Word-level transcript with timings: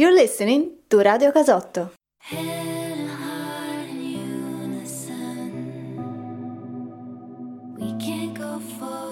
You're 0.00 0.14
listening 0.14 0.78
to 0.90 0.98
Radio 0.98 1.32
Casotto. 1.32 1.90
Let 7.76 7.98
go 8.38 8.44
of 8.44 9.07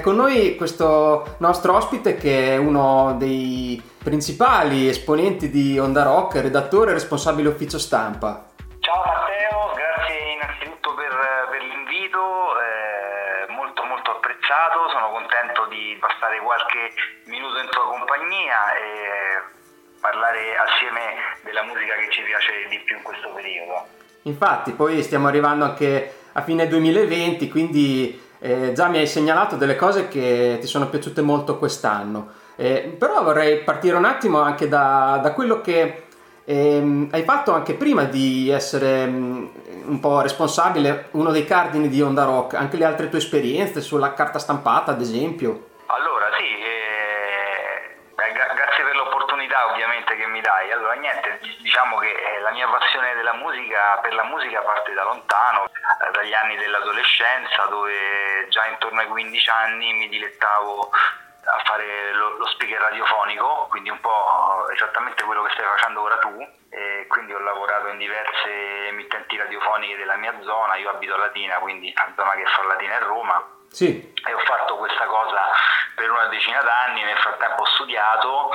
con 0.00 0.16
noi 0.16 0.56
questo 0.56 1.36
nostro 1.38 1.74
ospite 1.74 2.16
che 2.16 2.54
è 2.54 2.56
uno 2.56 3.14
dei 3.18 3.80
principali 4.02 4.88
esponenti 4.88 5.50
di 5.50 5.78
Onda 5.78 6.02
Rock, 6.02 6.40
redattore 6.40 6.90
e 6.90 6.94
responsabile 6.94 7.48
ufficio 7.48 7.78
stampa. 7.78 8.48
Ciao 8.80 9.02
Matteo, 9.04 9.72
grazie 9.74 10.32
innanzitutto 10.32 10.94
per, 10.94 11.12
per 11.50 11.62
l'invito, 11.62 12.18
eh, 12.18 13.52
molto 13.52 13.84
molto 13.84 14.10
apprezzato, 14.10 14.88
sono 14.90 15.10
contento 15.10 15.66
di 15.68 15.96
passare 16.00 16.40
qualche 16.40 16.92
minuto 17.26 17.58
in 17.58 17.68
tua 17.68 17.84
compagnia 17.84 18.74
e 18.74 19.58
parlare 20.00 20.56
assieme 20.56 21.36
della 21.44 21.62
musica 21.62 21.94
che 21.94 22.10
ci 22.10 22.22
piace 22.22 22.68
di 22.68 22.80
più 22.80 22.96
in 22.96 23.02
questo 23.02 23.28
periodo. 23.34 23.86
Infatti, 24.22 24.72
poi 24.72 25.02
stiamo 25.02 25.28
arrivando 25.28 25.64
anche 25.64 26.14
a 26.32 26.42
fine 26.42 26.68
2020, 26.68 27.48
quindi 27.48 28.28
eh, 28.40 28.72
già 28.72 28.88
mi 28.88 28.98
hai 28.98 29.06
segnalato 29.06 29.56
delle 29.56 29.76
cose 29.76 30.08
che 30.08 30.58
ti 30.60 30.66
sono 30.66 30.88
piaciute 30.88 31.22
molto 31.22 31.58
quest'anno. 31.58 32.32
Eh, 32.56 32.94
però 32.98 33.22
vorrei 33.22 33.60
partire 33.60 33.96
un 33.96 34.04
attimo 34.04 34.40
anche 34.40 34.68
da, 34.68 35.18
da 35.22 35.32
quello 35.32 35.60
che 35.60 36.08
ehm, 36.44 37.08
hai 37.12 37.22
fatto 37.22 37.52
anche 37.52 37.74
prima 37.74 38.04
di 38.04 38.50
essere 38.50 39.04
um, 39.04 39.50
un 39.84 40.00
po' 40.00 40.20
responsabile, 40.20 41.08
uno 41.12 41.30
dei 41.30 41.44
cardini 41.44 41.88
di 41.88 42.02
Onda 42.02 42.24
Rock, 42.24 42.54
anche 42.54 42.76
le 42.76 42.84
altre 42.84 43.08
tue 43.08 43.18
esperienze 43.18 43.80
sulla 43.80 44.12
carta 44.14 44.38
stampata, 44.38 44.90
ad 44.90 45.00
esempio. 45.00 45.68
Allora, 45.86 46.26
sì, 46.36 46.44
eh, 46.44 47.94
grazie 48.14 48.84
per 48.84 48.94
l'opportunità 48.94 49.70
ovviamente 49.72 50.16
che 50.16 50.26
mi 50.26 50.40
dai. 50.40 50.70
Allora, 50.72 50.94
niente, 50.94 51.40
diciamo 51.70 51.98
che 51.98 52.10
eh, 52.10 52.40
la 52.40 52.50
mia 52.50 52.66
passione 52.66 53.14
della 53.14 53.34
musica, 53.34 54.00
per 54.02 54.12
la 54.12 54.24
musica 54.24 54.60
parte 54.60 54.92
da 54.92 55.04
lontano, 55.04 55.66
eh, 55.66 56.10
dagli 56.10 56.34
anni 56.34 56.56
dell'adolescenza, 56.56 57.66
dove 57.66 58.48
già 58.48 58.66
intorno 58.66 58.98
ai 58.98 59.06
15 59.06 59.48
anni 59.50 59.92
mi 59.92 60.08
dilettavo 60.08 60.90
a 60.90 61.62
fare 61.64 62.12
lo, 62.12 62.38
lo, 62.38 62.46
speaker 62.48 62.80
radiofonico, 62.80 63.68
quindi 63.70 63.88
un 63.88 64.00
po' 64.00 64.68
esattamente 64.74 65.22
quello 65.22 65.44
che 65.44 65.52
stai 65.52 65.64
facendo 65.64 66.02
ora 66.02 66.18
tu. 66.18 66.58
E 66.72 67.06
quindi 67.08 67.34
ho 67.34 67.38
lavorato 67.38 67.86
in 67.88 67.98
diverse 67.98 68.88
emittenti 68.88 69.36
radiofoniche 69.36 69.96
della 69.96 70.16
mia 70.16 70.34
zona, 70.42 70.74
io 70.74 70.90
abito 70.90 71.14
a 71.14 71.18
Latina, 71.18 71.56
quindi 71.56 71.92
la 71.94 72.12
zona 72.16 72.32
che 72.32 72.46
fa 72.46 72.64
Latina 72.64 72.96
è 72.96 73.00
Roma. 73.02 73.48
Sì. 73.70 74.12
E 74.26 74.34
ho 74.34 74.38
fatto 74.40 74.76
questa 74.76 75.04
cosa 75.06 75.50
per 75.94 76.10
una 76.10 76.26
decina 76.26 76.62
d'anni, 76.62 77.04
nel 77.04 77.18
frattempo 77.18 77.62
ho 77.62 77.66
studiato, 77.66 78.50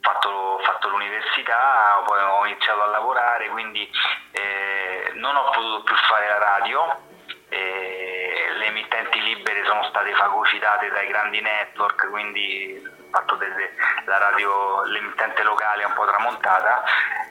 Fatto, 0.00 0.58
fatto, 0.62 0.88
l'università, 0.88 2.02
poi 2.04 2.22
ho 2.22 2.46
iniziato 2.46 2.82
a 2.82 2.86
lavorare, 2.86 3.48
quindi 3.50 3.88
eh, 4.32 5.12
non 5.14 5.36
ho 5.36 5.50
potuto 5.50 5.82
più 5.82 5.94
fare 5.94 6.26
la 6.28 6.38
radio. 6.38 7.08
Eh, 7.48 8.52
le 8.56 8.66
emittenti 8.66 9.20
libere 9.20 9.64
sono 9.64 9.84
state 9.84 10.14
fagocitate 10.14 10.88
dai 10.90 11.08
grandi 11.08 11.40
network, 11.40 12.08
quindi 12.08 12.98
fatto 13.10 13.36
della 13.36 14.18
radio, 14.18 14.84
l'emittente 14.84 15.42
locale 15.42 15.82
è 15.82 15.86
un 15.86 15.94
po' 15.94 16.06
tramontata 16.06 16.82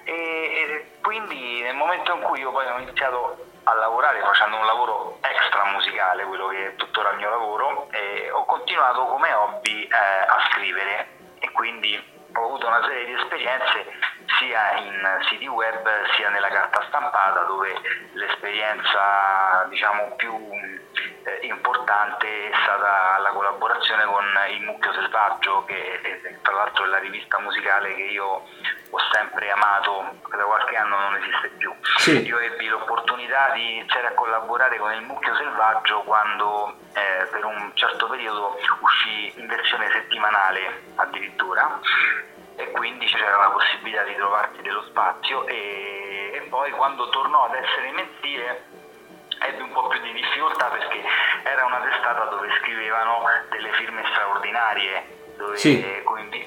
e, 0.04 0.14
e 0.14 0.92
quindi 1.02 1.62
nel 1.62 1.76
momento 1.76 2.14
in 2.14 2.22
cui 2.22 2.40
io 2.40 2.52
poi 2.52 2.68
ho 2.68 2.80
iniziato 2.80 3.46
a 3.64 3.74
lavorare 3.76 4.20
facendo 4.22 4.58
un 4.58 4.66
lavoro 4.66 5.20
extra 5.22 5.66
musicale, 5.66 6.26
quello 6.26 6.48
che 6.48 6.68
è 6.68 6.76
tuttora 6.76 7.12
il 7.12 7.18
mio 7.18 7.30
lavoro, 7.30 7.90
ho 8.32 8.46
continuato 8.46 9.06
come 9.06 9.32
hobby 9.34 9.84
eh, 9.84 9.96
a 9.96 10.50
scrivere 10.52 11.18
e 11.40 11.52
quindi 11.52 12.09
ho 12.34 12.46
avuto 12.46 12.68
una 12.68 12.84
serie 12.84 13.06
di 13.06 13.14
esperienze 13.14 13.86
sia 14.38 14.78
in 14.78 15.20
siti 15.30 15.48
web 15.48 15.88
sia 16.16 16.30
nella 16.30 16.50
carta 16.50 16.84
stampata 16.88 17.44
dove 17.44 17.74
l'esperienza 18.14 19.66
diciamo 19.70 20.16
più 20.16 20.36
eh, 21.24 21.46
importante 21.48 22.50
è 22.50 22.56
stata 22.64 23.18
la 23.20 23.30
collaborazione 23.30 24.06
con 24.06 24.26
il 24.52 24.62
Mucchio 24.62 24.94
Selvaggio, 24.94 25.66
che 25.66 26.02
è, 26.02 26.42
tra 26.42 26.54
l'altro 26.54 26.86
è 26.86 26.88
la 26.88 27.00
rivista 27.00 27.40
musicale 27.40 27.94
che 27.96 28.04
io 28.04 28.44
ho 28.90 29.00
sempre 29.12 29.52
amato, 29.52 30.16
che 30.30 30.38
da 30.38 30.44
qualche 30.44 30.76
anno 30.76 31.00
non 31.00 31.16
esiste 31.16 31.50
più. 31.58 31.74
Sì. 31.98 32.26
Io 32.26 32.40
ebbi 32.40 32.68
l'opportunità 32.68 33.52
di 33.54 33.78
iniziare 33.78 34.08
a 34.08 34.14
collaborare 34.14 34.78
con 34.78 34.92
il 34.94 35.02
Mucchio 35.02 35.36
Selvaggio 35.36 36.02
quando 36.02 36.76
eh, 36.94 37.26
per 37.32 37.46
un 37.46 37.72
certo 37.76 38.08
periodo 38.08 38.58
uscì 38.80 39.40
in 39.40 39.48
versione 39.48 39.90
settimanale 39.92 40.84
addirittura 40.96 41.80
e 42.56 42.72
quindi 42.72 43.06
c'era 43.06 43.38
la 43.38 43.50
possibilità 43.52 44.04
di 44.04 44.16
trovarsi 44.16 44.62
dello 44.62 44.84
spazio 44.84 45.46
e, 45.48 46.32
e 46.34 46.42
poi 46.50 46.72
quando 46.72 47.10
tornò 47.10 47.46
ad 47.46 47.56
essere 47.56 47.92
mensile 47.92 48.66
ebbe 49.40 49.62
un 49.62 49.72
po' 49.72 49.88
più 49.88 50.02
di 50.02 50.12
difficoltà 50.12 50.66
perché 50.66 51.02
era 51.44 51.66
una 51.66 51.80
testata 51.80 52.26
dove 52.26 52.50
scrivevano 52.60 53.24
delle 53.50 53.72
firme 53.74 54.04
straordinarie 54.12 55.19
dove 55.40 55.56
sì. 55.56 55.82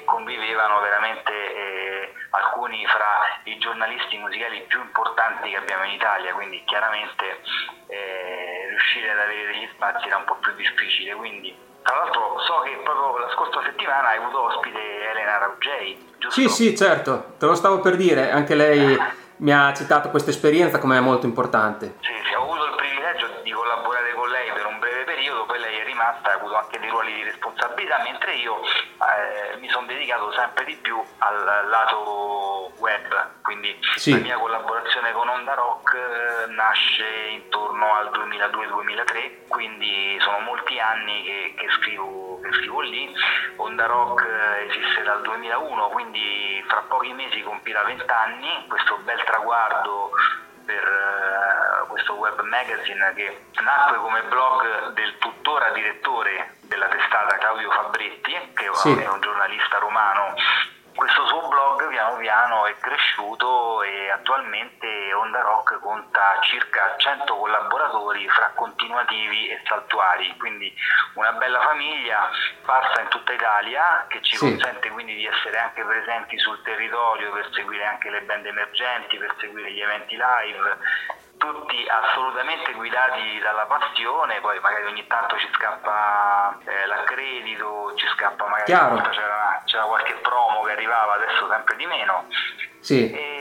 convivevano 0.05 0.79
veramente 0.81 1.33
eh, 1.33 2.13
alcuni 2.29 2.85
fra 2.85 3.41
i 3.45 3.57
giornalisti 3.57 4.17
musicali 4.17 4.63
più 4.67 4.79
importanti 4.81 5.49
che 5.49 5.57
abbiamo 5.57 5.83
in 5.85 5.93
Italia, 5.93 6.33
quindi 6.33 6.61
chiaramente 6.65 7.41
eh, 7.87 8.67
riuscire 8.69 9.09
ad 9.11 9.17
avere 9.17 9.45
degli 9.51 9.67
spazi 9.73 10.05
era 10.05 10.17
un 10.17 10.25
po' 10.25 10.37
più 10.39 10.53
difficile. 10.53 11.15
Quindi, 11.15 11.55
tra 11.81 11.95
l'altro 11.95 12.39
so 12.45 12.61
che 12.61 12.79
proprio 12.83 13.17
la 13.17 13.31
scorsa 13.33 13.63
settimana 13.63 14.09
hai 14.09 14.17
avuto 14.17 14.43
ospite 14.43 15.09
Elena 15.09 15.39
Raugei, 15.39 16.13
giusto? 16.19 16.39
Sì, 16.39 16.49
sì, 16.49 16.77
certo, 16.77 17.33
te 17.39 17.47
lo 17.47 17.55
stavo 17.55 17.79
per 17.79 17.95
dire, 17.95 18.29
anche 18.29 18.53
lei 18.53 18.95
mi 19.37 19.51
ha 19.51 19.73
citato 19.73 20.09
questa 20.09 20.29
esperienza 20.29 20.77
come 20.77 20.99
molto 20.99 21.25
importante. 21.25 21.95
Sì, 22.01 22.13
sì, 22.27 22.33
ho 22.35 22.43
avuto 22.43 22.65
il 22.65 22.73
collaborare 23.53 24.13
con 24.13 24.29
lei 24.29 24.51
per 24.51 24.65
un 24.65 24.79
breve 24.79 25.03
periodo, 25.03 25.45
poi 25.45 25.59
lei 25.59 25.77
è 25.79 25.83
rimasta, 25.83 26.33
ha 26.33 26.37
di 27.03 27.23
responsabilità, 27.23 28.01
mentre 28.03 28.35
io 28.35 28.61
eh, 28.61 29.57
mi 29.57 29.69
sono 29.69 29.85
dedicato 29.85 30.31
sempre 30.33 30.65
di 30.65 30.75
più 30.75 31.01
al 31.19 31.67
lato 31.69 32.71
web, 32.77 33.41
quindi 33.41 33.77
sì. 33.95 34.11
la 34.11 34.17
mia 34.17 34.37
collaborazione 34.37 35.11
con 35.11 35.27
Onda 35.27 35.53
Rock 35.53 35.93
eh, 35.93 36.51
nasce 36.51 37.07
intorno 37.31 37.93
al 37.95 38.09
2002-2003, 38.11 39.47
quindi 39.47 40.17
sono 40.21 40.39
molti 40.39 40.79
anni 40.79 41.23
che, 41.23 41.53
che, 41.57 41.67
scrivo, 41.79 42.39
che 42.41 42.51
scrivo 42.53 42.81
lì. 42.81 43.13
Onda 43.57 43.85
Rock 43.85 44.25
eh, 44.25 44.67
esiste 44.67 45.03
dal 45.03 45.21
2001, 45.21 45.87
quindi 45.89 46.63
fra 46.67 46.83
pochi 46.87 47.13
mesi 47.13 47.41
compirà 47.41 47.83
20 47.83 48.03
anni, 48.09 48.65
questo 48.67 48.97
bel 49.03 49.23
traguardo 49.23 50.11
per 50.65 51.83
uh, 51.83 51.87
questo 51.87 52.13
web 52.13 52.39
magazine 52.41 53.13
che 53.15 53.45
nacque 53.61 53.97
come 53.97 54.23
blog 54.23 54.93
del 54.93 55.13
tuttora 55.43 55.71
direttore 55.71 56.55
della 56.61 56.87
testata 56.87 57.37
Claudio 57.37 57.69
Fabretti, 57.69 58.31
che 58.53 58.69
sì. 58.75 58.97
è 58.97 59.09
un 59.09 59.19
giornalista 59.19 59.77
romano 59.77 60.33
questo 60.95 61.25
suo 61.25 61.47
blog 61.47 61.87
piano 61.89 62.17
piano 62.17 62.67
è 62.67 62.77
cresciuto 62.77 63.81
e 63.81 64.11
attualmente 64.11 65.11
Onda 65.13 65.41
Rock 65.41 65.79
conta 65.79 66.39
circa 66.41 66.93
100 66.97 67.35
collaboratori 67.35 68.29
fra 68.29 68.51
continuativi 68.53 69.49
e 69.49 69.59
saltuari, 69.65 70.37
quindi 70.37 70.71
una 71.15 71.31
bella 71.33 71.61
famiglia 71.61 72.29
sparsa 72.61 73.01
in 73.01 73.07
tutta 73.07 73.33
Italia 73.33 74.05
che 74.07 74.21
ci 74.21 74.37
sì. 74.37 74.47
consente 74.47 74.89
quindi 74.91 75.15
di 75.15 75.25
essere 75.25 75.57
anche 75.57 75.83
presenti 75.83 76.37
sul 76.37 76.61
territorio 76.61 77.31
per 77.31 77.49
seguire 77.51 77.85
anche 77.85 78.11
le 78.11 78.21
band 78.21 78.45
emergenti, 78.45 79.17
per 79.17 79.33
seguire 79.39 79.71
gli 79.71 79.81
eventi 79.81 80.15
live 80.15 80.77
tutti 81.43 81.85
assolutamente 81.87 82.71
guidati 82.71 83.39
dalla 83.41 83.65
passione, 83.65 84.39
poi 84.39 84.59
magari 84.61 84.85
ogni 84.85 85.05
tanto 85.07 85.37
ci 85.37 85.49
scappa 85.53 86.57
eh, 86.63 86.85
l'accredito, 86.85 87.93
ci 87.95 88.07
scappa 88.15 88.47
magari 88.47 88.71
c'era, 89.11 89.61
c'era, 89.65 89.83
qualche 89.83 90.13
promo 90.21 90.61
che 90.63 90.71
arrivava, 90.71 91.15
adesso 91.15 91.49
sempre 91.49 91.75
di 91.75 91.85
meno. 91.85 92.25
Sì. 92.79 93.11
E, 93.11 93.32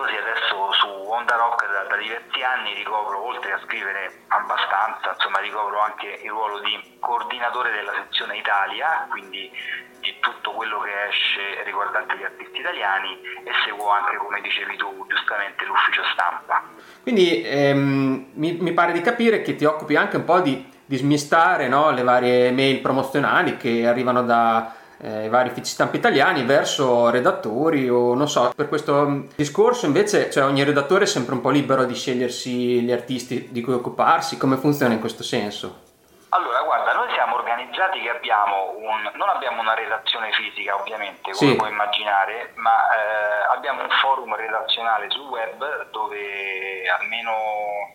così 0.00 0.16
adesso 0.16 0.72
su 0.80 0.88
Onda 0.88 1.36
Rock 1.36 1.68
da, 1.68 1.84
da, 1.84 1.96
diversi 2.00 2.40
anni 2.40 2.72
ricopro, 2.72 3.20
oltre 3.20 3.52
a 3.52 3.60
scrivere 3.64 4.24
abbastanza, 4.28 5.12
insomma 5.12 5.40
ricopro 5.40 5.78
anche 5.80 6.20
il 6.24 6.30
ruolo 6.30 6.60
di 6.60 6.96
coordinatore 6.98 7.70
della 7.70 7.92
sezione 8.04 8.38
Italia, 8.38 9.06
quindi 9.10 9.52
di 10.00 10.16
tutto 10.20 10.52
quello 10.52 10.80
che 10.80 11.12
esce 11.12 11.62
riguardante 11.64 12.16
gli 12.16 12.24
artisti 12.24 12.60
italiani 12.60 13.20
e 13.44 13.52
seguo 13.66 13.90
anche, 13.90 14.16
come 14.16 14.40
dicevi 14.40 14.76
tu, 14.76 15.04
giustamente 15.08 15.64
l'ufficio 15.66 16.02
stampa. 16.14 16.64
Quindi 17.02 17.42
ehm, 17.44 18.32
mi, 18.32 18.52
mi, 18.52 18.72
pare 18.72 18.92
di 18.92 19.02
capire 19.02 19.42
che 19.42 19.54
ti 19.56 19.66
occupi 19.66 19.96
anche 19.96 20.16
un 20.16 20.24
po' 20.24 20.40
di, 20.40 20.64
di 20.82 20.96
smistare 20.96 21.68
no, 21.68 21.90
le 21.90 22.02
varie 22.02 22.50
mail 22.52 22.80
promozionali 22.80 23.58
che 23.58 23.86
arrivano 23.86 24.22
da 24.22 24.79
eh, 25.02 25.28
vari 25.28 25.48
uffici 25.48 25.72
stampa 25.72 25.96
italiani 25.96 26.44
verso 26.44 27.08
redattori 27.10 27.88
o 27.88 28.14
non 28.14 28.28
so, 28.28 28.52
per 28.54 28.68
questo 28.68 29.24
discorso 29.34 29.86
invece 29.86 30.30
cioè, 30.30 30.44
ogni 30.44 30.62
redattore 30.62 31.04
è 31.04 31.06
sempre 31.06 31.34
un 31.34 31.40
po' 31.40 31.50
libero 31.50 31.84
di 31.84 31.94
scegliersi 31.94 32.82
gli 32.82 32.92
artisti 32.92 33.48
di 33.50 33.62
cui 33.62 33.72
occuparsi, 33.72 34.36
come 34.36 34.56
funziona 34.56 34.92
in 34.92 35.00
questo 35.00 35.22
senso? 35.22 35.88
Allora, 36.32 36.62
guarda, 36.62 36.92
noi 36.92 37.12
siamo 37.12 37.34
organizzati 37.34 38.00
che 38.00 38.10
abbiamo 38.10 38.74
un, 38.76 39.10
non 39.14 39.28
abbiamo 39.30 39.60
una 39.60 39.74
redazione 39.74 40.30
fisica 40.32 40.78
ovviamente, 40.78 41.32
come 41.32 41.50
sì. 41.50 41.56
puoi 41.56 41.70
immaginare, 41.70 42.52
ma 42.54 42.70
eh, 42.70 43.56
abbiamo 43.56 43.82
un 43.82 43.88
forum 44.00 44.36
redazionale 44.36 45.10
sul 45.10 45.26
web 45.26 45.90
dove 45.90 46.88
almeno 47.00 47.32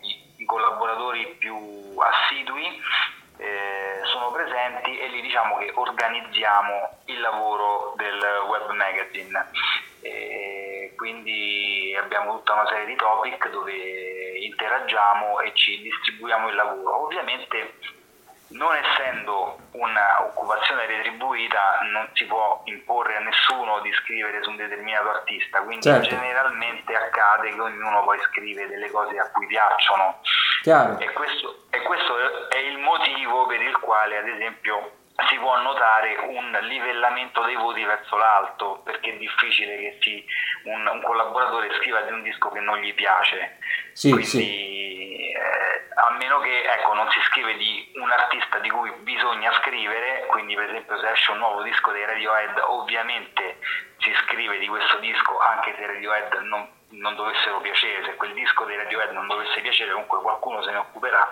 i, 0.02 0.42
i 0.42 0.44
collaboratori 0.44 1.36
più 1.38 1.56
assidui 1.96 2.78
eh, 3.36 4.00
sono 4.04 4.30
presenti 4.30 4.98
e 4.98 5.08
lì 5.08 5.20
diciamo 5.20 5.56
che 5.58 5.72
organizziamo 5.74 6.98
il 7.06 7.20
lavoro 7.20 7.94
del 7.96 8.20
web 8.48 8.70
magazine. 8.70 9.50
E 10.00 10.92
quindi 10.96 11.96
abbiamo 11.98 12.36
tutta 12.36 12.54
una 12.54 12.66
serie 12.68 12.86
di 12.86 12.96
topic 12.96 13.50
dove 13.50 14.38
interagiamo 14.38 15.40
e 15.40 15.52
ci 15.54 15.80
distribuiamo 15.82 16.48
il 16.48 16.54
lavoro. 16.54 17.04
Ovviamente 17.04 17.74
non 18.48 18.74
essendo 18.76 19.58
un'occupazione 19.72 20.86
retribuita 20.86 21.80
non 21.90 22.08
si 22.12 22.24
può 22.26 22.62
imporre 22.64 23.16
a 23.16 23.20
nessuno 23.20 23.80
di 23.80 23.92
scrivere 23.92 24.42
su 24.42 24.50
un 24.50 24.56
determinato 24.56 25.10
artista, 25.10 25.62
quindi 25.62 25.82
certo. 25.82 26.08
generalmente 26.08 26.94
accade 26.94 27.52
che 27.52 27.60
ognuno 27.60 28.04
poi 28.04 28.18
scrive 28.30 28.68
delle 28.68 28.88
cose 28.90 29.18
a 29.18 29.30
cui 29.32 29.46
piacciono 29.46 30.20
e 30.98 31.12
questo, 31.12 31.64
e 31.70 31.80
questo 31.82 32.48
è 32.48 32.58
il 32.58 32.78
motivo 32.78 33.46
per 33.46 33.60
il 33.60 33.76
quale 33.78 34.18
ad 34.18 34.28
esempio 34.28 34.92
si 35.28 35.36
può 35.38 35.56
notare 35.60 36.16
un 36.28 36.58
livellamento 36.62 37.42
dei 37.44 37.56
voti 37.56 37.82
verso 37.84 38.16
l'alto 38.16 38.82
perché 38.84 39.14
è 39.14 39.16
difficile 39.16 39.76
che 39.76 39.98
si, 40.00 40.24
un, 40.64 40.86
un, 40.86 41.02
collaboratore 41.02 41.74
scriva 41.78 42.02
di 42.02 42.12
un 42.12 42.22
disco 42.22 42.50
che 42.50 42.60
non 42.60 42.78
gli 42.78 42.92
piace. 42.94 43.58
Sì, 43.92 44.10
Quindi, 44.10 44.26
sì. 44.26 45.30
Eh, 45.32 45.86
a 45.94 46.12
meno 46.18 46.38
che 46.40 46.62
ecco, 46.70 46.92
non 46.92 47.10
si 47.10 47.20
scrive 47.22 47.56
di 47.56 47.92
un 47.96 48.10
artista 48.10 48.58
di 48.58 48.68
cui 48.68 48.92
bisogna 49.00 49.52
scrivere, 49.60 50.26
quindi 50.26 50.54
per 50.54 50.68
esempio 50.68 50.98
se 50.98 51.10
esce 51.10 51.30
un 51.32 51.38
nuovo 51.38 51.62
disco 51.62 51.90
dei 51.92 52.04
Radiohead 52.04 52.58
ovviamente 52.58 53.58
si 53.98 54.12
scrive 54.24 54.58
di 54.58 54.66
questo 54.68 54.98
disco 54.98 55.38
anche 55.38 55.74
se 55.76 55.86
Radiohead 55.86 56.34
non, 56.42 56.68
non 56.90 57.14
dovessero 57.16 57.60
piacere, 57.60 58.04
se 58.04 58.14
quel 58.16 58.32
disco 58.32 58.64
dei 58.64 58.76
Radiohead 58.76 59.10
non 59.10 59.26
dovesse 59.26 59.60
piacere 59.60 59.92
comunque 59.92 60.20
qualcuno 60.20 60.62
se 60.62 60.70
ne 60.70 60.78
occuperà 60.78 61.28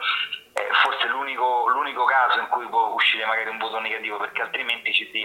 è 0.53 0.69
forse 0.83 1.09
l'unico, 1.09 1.69
l'unico 1.69 2.05
caso 2.05 2.39
in 2.39 2.49
cui 2.49 2.67
può 2.69 2.93
uscire 2.95 3.27
magari 3.27 3.51
un 3.51 3.59
voto 3.59 3.81
negativo 3.81 4.19
perché 4.19 4.43
altrimenti 4.43 4.93
ci 4.93 5.09
si 5.11 5.21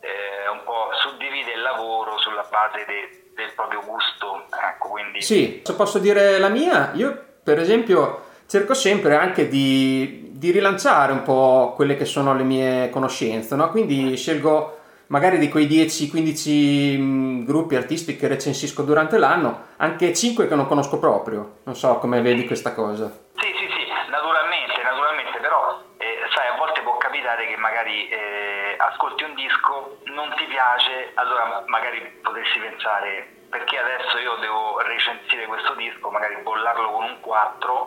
eh, 0.00 0.48
un 0.50 0.62
po' 0.64 0.88
suddivide 0.94 1.52
il 1.52 1.60
lavoro 1.60 2.18
sulla 2.18 2.46
base 2.50 2.84
de, 2.86 3.32
del 3.34 3.52
proprio 3.54 3.80
gusto. 3.84 4.46
Ecco, 4.50 4.88
quindi... 4.88 5.20
Sì, 5.20 5.60
se 5.62 5.74
posso 5.74 5.98
dire 5.98 6.38
la 6.38 6.48
mia, 6.48 6.92
io 6.94 7.26
per 7.42 7.58
esempio 7.58 8.28
cerco 8.46 8.74
sempre 8.74 9.16
anche 9.16 9.48
di, 9.48 10.30
di 10.32 10.50
rilanciare 10.50 11.12
un 11.12 11.22
po' 11.22 11.72
quelle 11.76 11.96
che 11.96 12.06
sono 12.06 12.34
le 12.34 12.42
mie 12.42 12.90
conoscenze, 12.90 13.54
no? 13.56 13.70
quindi 13.70 14.16
scelgo 14.16 14.79
magari 15.10 15.38
di 15.38 15.48
quei 15.48 15.66
10-15 15.66 16.98
mm, 16.98 17.44
gruppi 17.44 17.76
artisti 17.76 18.16
che 18.16 18.28
recensisco 18.28 18.82
durante 18.82 19.18
l'anno, 19.18 19.74
anche 19.76 20.14
5 20.14 20.48
che 20.48 20.54
non 20.54 20.66
conosco 20.66 20.98
proprio. 20.98 21.60
Non 21.64 21.74
so 21.74 21.98
come 21.98 22.20
vedi 22.20 22.46
questa 22.46 22.74
cosa. 22.74 23.10
Sì, 23.34 23.46
sì, 23.58 23.66
sì, 23.66 23.84
naturalmente, 24.10 24.82
naturalmente, 24.82 25.38
però 25.40 25.82
eh, 25.98 26.26
sai, 26.34 26.48
a 26.54 26.56
volte 26.56 26.82
può 26.82 26.96
capitare 26.96 27.46
che 27.46 27.56
magari 27.56 28.08
eh, 28.08 28.76
ascolti 28.78 29.24
un 29.24 29.34
disco, 29.34 29.98
non 30.14 30.32
ti 30.36 30.46
piace, 30.60 31.12
allora 31.14 31.62
magari 31.66 32.00
potresti 32.22 32.58
pensare 32.58 33.38
perché 33.48 33.78
adesso 33.78 34.18
io 34.18 34.36
devo 34.36 34.78
recensire 34.80 35.46
questo 35.46 35.74
disco, 35.74 36.10
magari 36.10 36.36
bollarlo 36.42 36.90
con 36.92 37.02
un 37.04 37.20
4, 37.20 37.86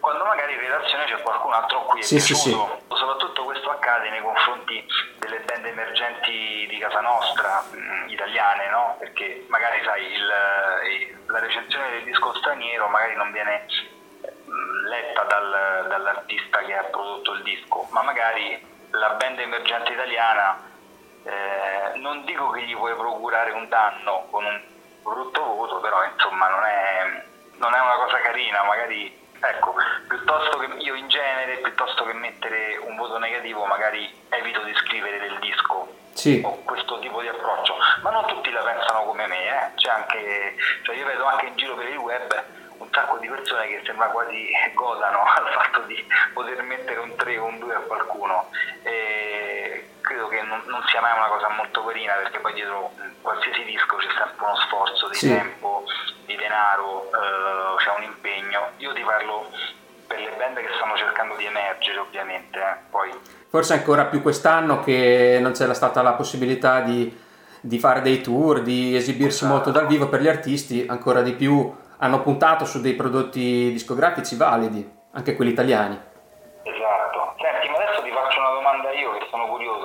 quando 0.00 0.24
magari 0.24 0.54
in 0.54 0.60
redazione 0.60 1.04
c'è 1.04 1.20
qualcun 1.20 1.52
altro 1.52 1.80
a 1.80 1.82
cui 1.82 2.00
è 2.00 2.02
sì, 2.02 2.14
piaciuto. 2.14 2.38
Sì, 2.38 2.48
sì. 2.48 2.96
Soprattutto 2.96 3.44
questo 3.44 3.70
accade 3.70 4.08
nei 4.08 4.22
confronti 4.22 4.86
delle 5.18 5.40
band 5.40 5.66
emergenti 5.66 6.66
di 6.66 6.78
casa 6.78 7.00
nostra, 7.00 7.62
mm, 7.74 8.08
italiane, 8.08 8.70
no? 8.70 8.96
Perché 9.00 9.44
magari 9.48 9.82
sai, 9.84 10.12
il, 10.12 10.30
eh, 10.30 11.16
la 11.26 11.40
recensione 11.40 11.90
del 11.90 12.04
disco 12.04 12.34
straniero 12.36 12.88
magari 12.88 13.16
non 13.16 13.32
viene 13.32 13.66
mm, 14.48 14.86
letta 14.86 15.24
dal, 15.24 15.86
dall'artista 15.88 16.60
che 16.60 16.74
ha 16.74 16.84
prodotto 16.84 17.34
il 17.34 17.42
disco, 17.42 17.86
ma 17.90 18.00
magari 18.00 18.64
la 18.92 19.10
band 19.10 19.40
emergente 19.40 19.92
italiana 19.92 20.74
eh, 21.26 21.98
non 21.98 22.24
dico 22.24 22.50
che 22.50 22.62
gli 22.62 22.76
puoi 22.76 22.94
procurare 22.94 23.50
un 23.50 23.68
danno 23.68 24.26
con 24.30 24.44
un 24.44 24.60
brutto 25.02 25.42
voto, 25.42 25.80
però 25.80 26.04
insomma 26.04 26.48
non 26.48 26.64
è, 26.64 27.22
non 27.56 27.74
è 27.74 27.80
una 27.80 27.96
cosa 27.96 28.20
carina, 28.20 28.62
magari 28.62 29.24
ecco, 29.40 29.74
piuttosto 30.08 30.58
che 30.58 30.66
io 30.78 30.94
in 30.94 31.08
genere, 31.08 31.58
piuttosto 31.58 32.04
che 32.04 32.12
mettere 32.12 32.76
un 32.76 32.96
voto 32.96 33.18
negativo, 33.18 33.64
magari 33.64 34.08
evito 34.28 34.62
di 34.62 34.74
scrivere 34.74 35.18
del 35.18 35.38
disco. 35.40 35.94
Sì. 36.14 36.40
Ho 36.44 36.62
questo 36.64 36.98
tipo 37.00 37.20
di 37.20 37.28
approccio, 37.28 37.76
ma 38.02 38.10
non 38.10 38.26
tutti 38.26 38.50
la 38.50 38.62
pensano 38.62 39.04
come 39.04 39.26
me, 39.26 39.46
eh? 39.46 39.74
C'è 39.74 39.90
anche, 39.90 40.56
cioè 40.82 40.96
io 40.96 41.06
vedo 41.06 41.24
anche 41.24 41.46
in 41.46 41.56
giro 41.56 41.74
per 41.74 41.88
il 41.88 41.98
web 41.98 42.44
un 42.78 42.88
sacco 42.92 43.16
di 43.18 43.28
persone 43.28 43.66
che 43.68 43.82
sembra 43.84 44.08
quasi 44.08 44.48
godano 44.74 45.22
al 45.34 45.48
fatto 45.52 45.80
di 45.82 46.06
poter 46.32 46.62
mettere 46.62 47.00
un 47.00 47.14
3 47.16 47.38
o 47.38 47.44
un 47.44 47.58
2 47.58 47.74
a 47.74 47.80
qualcuno. 47.80 48.50
E 48.82 49.25
non, 50.48 50.62
non, 50.66 50.82
sia 50.86 51.00
mai 51.00 51.16
una 51.16 51.28
cosa 51.28 51.48
molto 51.50 51.84
carina 51.84 52.14
perché 52.14 52.38
poi 52.38 52.54
dietro 52.54 52.92
qualsiasi 53.22 53.64
disco 53.64 53.96
c'è 53.96 54.08
sempre 54.16 54.44
uno 54.44 54.56
sforzo 54.56 55.08
di 55.08 55.14
sì. 55.14 55.28
tempo, 55.28 55.84
di 56.24 56.36
denaro, 56.36 57.10
eh, 57.10 57.76
c'è 57.82 57.90
un 57.96 58.02
impegno. 58.02 58.70
Io 58.78 58.92
ti 58.92 59.02
parlo 59.02 59.50
per 60.06 60.18
le 60.18 60.34
band 60.38 60.56
che 60.56 60.68
stanno 60.76 60.96
cercando 60.96 61.34
di 61.36 61.44
emergere 61.46 61.98
ovviamente. 61.98 62.58
Eh. 62.58 62.76
Poi... 62.90 63.10
Forse 63.48 63.74
ancora 63.74 64.06
più 64.06 64.22
quest'anno 64.22 64.80
che 64.80 65.38
non 65.40 65.52
c'era 65.52 65.74
stata 65.74 66.02
la 66.02 66.12
possibilità 66.12 66.80
di, 66.80 67.14
di 67.60 67.78
fare 67.78 68.02
dei 68.02 68.20
tour, 68.20 68.62
di 68.62 68.96
esibirsi 68.96 69.44
esatto. 69.44 69.52
molto 69.52 69.70
dal 69.70 69.86
vivo 69.86 70.08
per 70.08 70.20
gli 70.20 70.28
artisti, 70.28 70.86
ancora 70.88 71.22
di 71.22 71.32
più 71.32 71.74
hanno 71.98 72.20
puntato 72.20 72.64
su 72.64 72.80
dei 72.80 72.94
prodotti 72.94 73.70
discografici 73.72 74.36
validi, 74.36 74.88
anche 75.12 75.34
quelli 75.34 75.52
italiani. 75.52 75.98
Esatto. 76.62 77.34
Senti, 77.38 77.68
ma 77.68 77.76
adesso 77.76 78.02
ti 78.02 78.10
faccio 78.10 78.40
una 78.40 78.50
domanda 78.50 78.92
io 78.92 79.12
che 79.18 79.26
sono 79.30 79.46
curioso, 79.46 79.75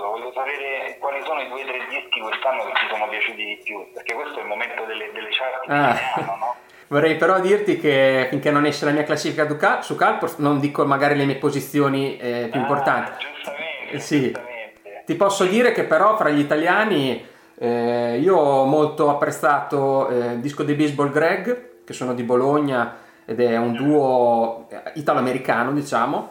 sapere 0.42 0.98
quali 1.00 1.22
sono 1.24 1.42
i 1.42 1.48
due 1.48 1.62
o 1.62 1.66
tre 1.66 1.86
dischi 1.90 2.20
quest'anno 2.20 2.66
che 2.66 2.74
ti 2.74 2.88
sono 2.90 3.08
piaciuti 3.08 3.46
di 3.46 3.62
più, 3.64 3.86
perché 3.94 4.14
questo 4.14 4.40
è 4.40 4.42
il 4.42 4.48
momento 4.48 4.86
delle, 4.86 5.12
delle 5.14 5.30
chart 5.30 5.70
ah. 5.70 6.26
no? 6.26 6.56
Vorrei 6.92 7.16
però 7.16 7.40
dirti 7.40 7.78
che 7.80 8.28
finché 8.30 8.52
non 8.52 8.66
esce 8.66 8.84
la 8.84 8.92
mia 8.92 9.04
classifica 9.04 9.48
su 9.82 9.96
Calport 9.96 10.40
non 10.40 10.60
dico 10.60 10.86
magari 10.86 11.16
le 11.16 11.24
mie 11.24 11.38
posizioni 11.38 12.18
eh, 12.18 12.50
più 12.52 12.60
ah, 12.60 12.64
importanti. 12.64 13.12
Giustamente, 13.34 14.00
sì. 14.00 14.22
giustamente. 14.24 15.04
Ti 15.06 15.16
posso 15.16 15.46
dire 15.46 15.72
che 15.72 15.86
però 15.86 16.18
fra 16.18 16.30
gli 16.30 16.40
italiani 16.40 17.26
eh, 17.58 18.20
io 18.20 18.36
ho 18.36 18.66
molto 18.66 19.10
apprezzato 19.10 20.10
eh, 20.10 20.34
il 20.34 20.40
disco 20.40 20.64
di 20.64 20.74
Baseball 20.74 21.12
Greg 21.12 21.84
che 21.86 21.94
sono 21.94 22.14
di 22.14 22.24
Bologna 22.24 22.98
ed 23.24 23.40
è 23.40 23.56
un 23.56 23.74
duo 23.74 24.68
italo-americano, 24.96 25.72
diciamo. 25.72 26.30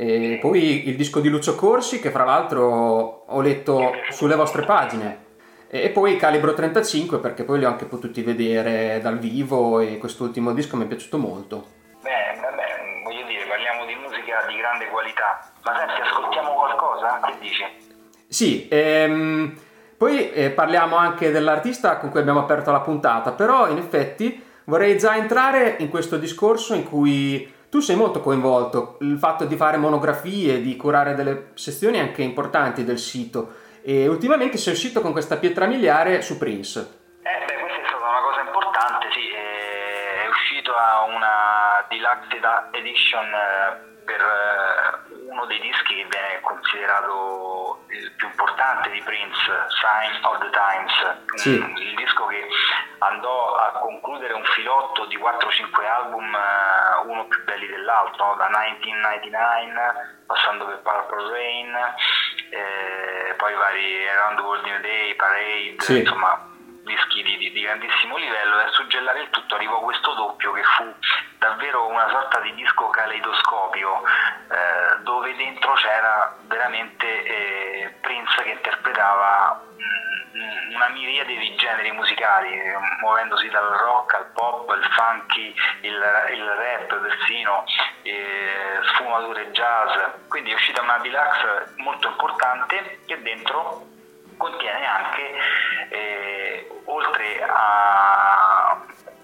E 0.00 0.38
poi 0.40 0.86
il 0.88 0.94
disco 0.94 1.18
di 1.18 1.28
Lucio 1.28 1.56
Corsi, 1.56 1.98
che 1.98 2.12
fra 2.12 2.22
l'altro 2.22 3.24
ho 3.26 3.40
letto 3.40 3.94
sulle 4.10 4.36
vostre 4.36 4.64
pagine. 4.64 5.26
E 5.66 5.88
poi 5.88 6.16
Calibro 6.16 6.54
35, 6.54 7.18
perché 7.18 7.42
poi 7.42 7.58
li 7.58 7.64
ho 7.64 7.68
anche 7.68 7.86
potuti 7.86 8.22
vedere 8.22 9.00
dal 9.02 9.18
vivo 9.18 9.80
e 9.80 9.98
quest'ultimo 9.98 10.52
disco 10.52 10.76
mi 10.76 10.84
è 10.84 10.86
piaciuto 10.86 11.18
molto. 11.18 11.66
Beh, 12.00 12.38
beh, 12.38 13.02
voglio 13.02 13.26
dire, 13.26 13.44
parliamo 13.48 13.86
di 13.86 13.96
musica 13.96 14.46
di 14.46 14.56
grande 14.56 14.86
qualità. 14.86 15.50
Ma 15.64 15.76
senti, 15.76 16.00
ascoltiamo 16.00 16.52
qualcosa? 16.52 17.20
Che 17.24 17.34
dici? 17.40 17.64
Sì, 18.28 18.68
ehm, 18.70 19.58
poi 19.96 20.30
eh, 20.30 20.50
parliamo 20.50 20.94
anche 20.94 21.32
dell'artista 21.32 21.96
con 21.96 22.10
cui 22.10 22.20
abbiamo 22.20 22.38
aperto 22.38 22.70
la 22.70 22.82
puntata, 22.82 23.32
però 23.32 23.68
in 23.68 23.78
effetti 23.78 24.40
vorrei 24.66 24.96
già 24.96 25.16
entrare 25.16 25.74
in 25.80 25.88
questo 25.88 26.18
discorso 26.18 26.74
in 26.74 26.84
cui 26.88 27.56
tu 27.70 27.80
sei 27.80 27.96
molto 27.96 28.20
coinvolto, 28.20 28.96
il 29.00 29.18
fatto 29.18 29.44
di 29.44 29.56
fare 29.56 29.76
monografie, 29.76 30.60
di 30.62 30.76
curare 30.76 31.14
delle 31.14 31.50
sezioni 31.54 31.98
anche 31.98 32.22
importanti 32.22 32.84
del 32.84 32.98
sito. 32.98 33.66
E 33.82 34.08
ultimamente 34.08 34.56
sei 34.56 34.72
uscito 34.72 35.00
con 35.00 35.12
questa 35.12 35.36
pietra 35.36 35.66
miliare 35.66 36.22
su 36.22 36.38
Prince. 36.38 36.80
Eh 37.22 37.44
beh, 37.46 37.58
questa 37.60 37.80
è 37.80 37.86
stata 37.86 38.08
una 38.08 38.20
cosa 38.20 38.40
importante, 38.40 39.06
sì, 39.12 39.28
è 39.28 40.28
uscito 40.28 40.72
a 40.72 41.04
una 41.04 41.84
deluxe 41.88 42.40
edition 42.72 43.26
eh, 43.26 44.02
per 44.04 44.20
eh, 44.20 45.07
uno 45.38 45.46
dei 45.46 45.60
dischi 45.60 45.94
che 45.94 46.06
viene 46.10 46.40
considerato 46.40 47.84
il 47.90 48.10
più 48.16 48.26
importante 48.26 48.90
di 48.90 49.00
Prince, 49.02 49.38
Sign 49.70 50.24
of 50.24 50.38
the 50.40 50.50
Times, 50.50 51.40
sì. 51.40 51.50
il 51.54 51.94
disco 51.94 52.26
che 52.26 52.44
andò 52.98 53.54
a 53.54 53.78
concludere 53.78 54.32
un 54.32 54.42
filotto 54.42 55.06
di 55.06 55.16
4-5 55.16 55.86
album, 55.86 56.34
eh, 56.34 57.06
uno 57.06 57.26
più 57.26 57.44
belli 57.44 57.68
dell'altro, 57.68 58.34
da 58.36 58.48
1999 58.48 60.16
passando 60.26 60.66
per 60.66 60.80
Purple 60.82 61.30
Rain, 61.30 61.74
eh, 62.50 63.34
poi 63.36 63.54
vari 63.54 64.08
Around 64.08 64.36
the 64.38 64.42
World 64.42 64.64
New 64.64 64.80
Day, 64.80 65.14
Parade, 65.14 65.76
sì. 65.78 65.98
insomma 66.00 66.56
dischi 66.88 67.22
di, 67.22 67.36
di, 67.36 67.52
di, 67.52 67.60
grandissimo 67.60 68.16
livello 68.16 68.60
e 68.60 68.64
a 68.64 68.70
suggellare 68.72 69.20
il 69.20 69.30
tutto 69.30 69.54
arrivò 69.54 69.80
questo 69.80 70.14
doppio 70.14 70.52
che 70.52 70.62
fu 70.62 70.92
davvero 71.38 71.86
una 71.86 72.08
sorta 72.08 72.40
di 72.40 72.54
disco 72.54 72.88
caleidoscopio 72.88 74.02
eh, 74.02 75.02
dove 75.02 75.36
dentro 75.36 75.74
c'era 75.74 76.34
veramente 76.48 77.06
eh, 77.06 77.94
Prince 78.00 78.42
che 78.42 78.50
interpretava 78.50 79.66
una 80.74 80.88
miriade 80.88 81.36
di 81.36 81.54
generi 81.56 81.90
musicali, 81.92 82.48
muovendosi 83.00 83.48
dal 83.48 83.66
rock 83.66 84.14
al 84.14 84.26
pop, 84.32 84.70
il 84.76 84.84
funky, 84.92 85.54
il, 85.82 86.02
il 86.32 86.44
rap 86.44 86.94
persino, 87.00 87.64
eh, 88.02 88.78
sfumature 88.82 89.50
jazz. 89.50 89.96
Quindi 90.28 90.52
è 90.52 90.54
uscita 90.54 90.82
una 90.82 90.98
deluxe 90.98 91.72
molto 91.76 92.08
importante 92.08 93.00
che 93.06 93.20
dentro 93.22 93.96
contiene 94.38 94.86
anche, 94.86 95.34
eh, 95.90 96.68
oltre 96.84 97.44
a 97.46 98.80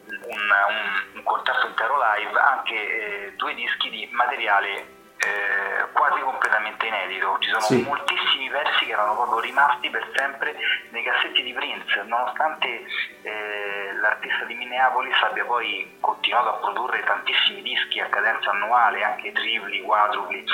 un, 0.07 0.29
un, 0.29 1.15
un, 1.15 1.23
concerto 1.23 1.69
intero 1.69 1.97
live, 1.97 2.39
anche 2.39 2.75
eh, 2.75 3.33
due 3.37 3.55
dischi 3.55 3.89
di 3.89 4.09
materiale 4.13 5.03
eh, 5.17 5.93
quasi 5.93 6.21
completamente 6.21 6.87
inedito. 6.87 7.37
Ci 7.41 7.49
sono 7.49 7.63
sì. 7.63 7.83
moltissimi 7.83 8.49
versi 8.51 8.85
che 8.85 8.93
erano 8.93 9.15
proprio 9.15 9.41
rimasti 9.41 9.89
per 9.89 10.07
sempre 10.15 10.55
nei 10.91 11.03
cassetti 11.03 11.43
di 11.43 11.53
Prince, 11.53 12.03
nonostante 12.03 12.85
eh, 13.23 13.93
l'artista 13.95 14.45
di 14.45 14.55
Minneapolis 14.55 15.17
abbia 15.23 15.45
poi 15.45 15.97
continuato 16.01 16.49
a 16.51 16.59
produrre 16.59 17.03
tantissimi 17.05 17.63
dischi 17.63 18.01
a 18.01 18.09
cadenza 18.09 18.51
annuale, 18.51 19.03
anche 19.03 19.33
tripli, 19.33 19.81
quadrupli. 19.83 20.45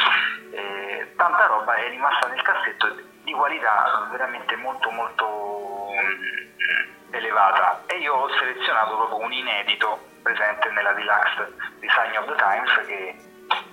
Eh, 0.52 1.12
tanta 1.17 1.47
roba 1.47 1.75
è 1.75 1.88
rimasta 1.88 2.29
nel 2.29 2.43
cassetto 2.43 3.09
di 3.25 3.33
qualità 3.33 4.09
veramente 4.11 4.57
molto 4.57 4.91
molto 4.91 5.89
mm, 5.93 7.15
elevata 7.15 7.83
e 7.87 7.99
io 7.99 8.15
ho 8.15 8.29
selezionato 8.39 8.97
proprio 8.97 9.19
un 9.27 9.33
inedito 9.33 9.99
presente 10.23 10.71
nella 10.71 10.93
Deluxe 10.93 11.55
Design 11.81 12.17
of 12.17 12.27
the 12.27 12.37
Times 12.37 12.87
che 12.87 13.15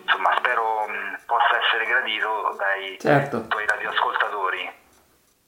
insomma 0.03 0.33
spero 0.37 0.87
mm, 0.89 1.13
possa 1.25 1.57
essere 1.63 1.85
gradito 1.85 2.55
dai 2.57 2.97
certo. 2.99 3.47
tuoi 3.47 3.65
radioascoltatori. 3.65 4.71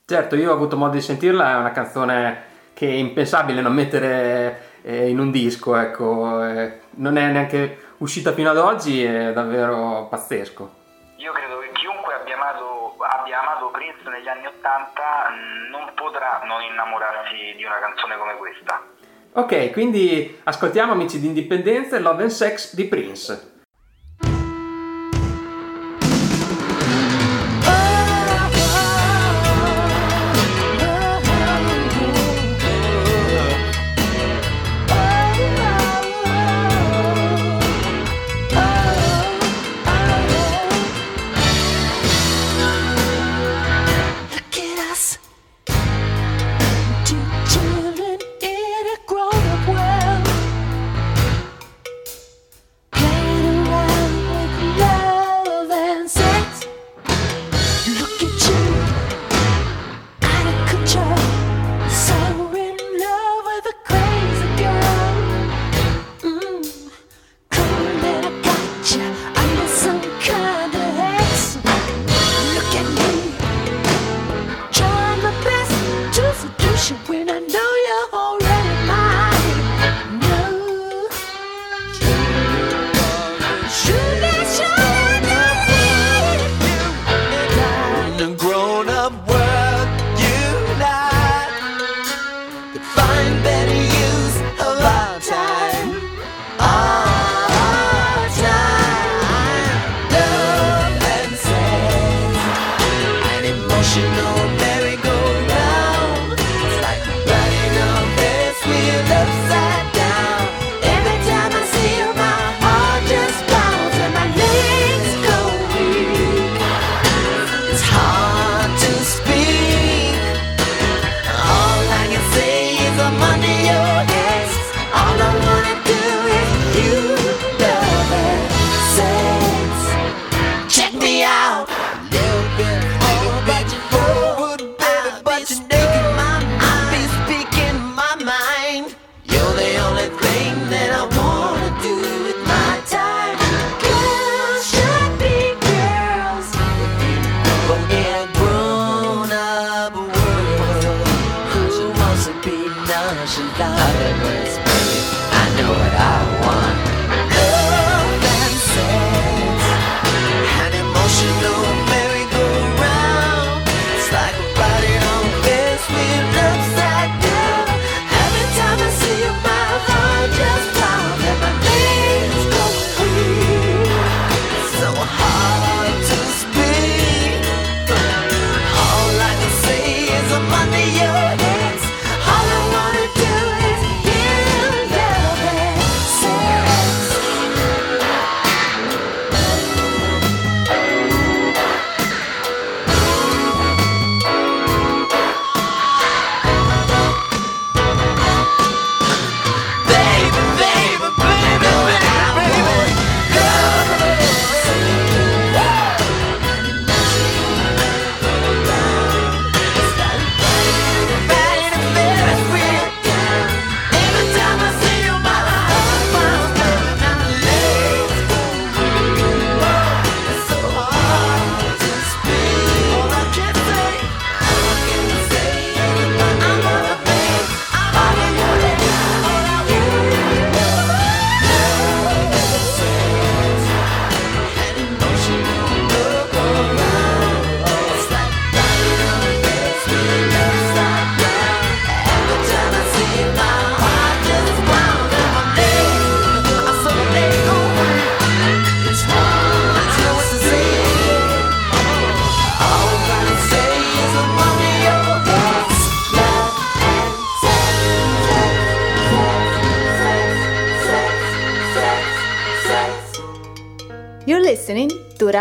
Certo, 0.06 0.36
io 0.36 0.50
ho 0.50 0.53
avuto 0.53 0.75
modo 0.75 0.94
di 0.94 1.01
sentirla, 1.01 1.51
è 1.51 1.56
una 1.56 1.72
canzone 1.72 2.48
che 2.74 2.88
è 2.88 2.94
impensabile 2.94 3.62
non 3.62 3.74
mettere 3.74 4.79
eh, 4.82 5.10
in 5.10 5.20
un 5.20 5.32
disco, 5.32 5.75
ecco, 5.75 6.44
eh, 6.44 6.79
non 6.96 7.18
è 7.18 7.27
neanche 7.27 7.94
uscita 7.98 8.34
fino 8.34 8.50
ad 8.50 8.58
oggi, 8.58 9.03
è 9.03 9.32
davvero 9.34 10.08
pazzesco. 10.10 10.77
80 14.58 15.01
mm, 15.32 15.70
non 15.70 15.91
potrà 15.96 16.41
non 16.46 16.62
innamorarsi 16.62 17.56
di 17.56 17.63
una 17.63 17.79
canzone 17.79 18.18
come 18.18 18.36
questa. 18.36 18.82
Ok, 19.34 19.72
quindi 19.72 20.39
ascoltiamo 20.44 20.94
Amici 20.94 21.20
di 21.20 21.27
Indipendenza 21.27 21.96
e 21.96 22.00
Love 22.00 22.24
and 22.24 22.32
Sex 22.32 22.74
di 22.74 22.86
Prince. 22.86 23.59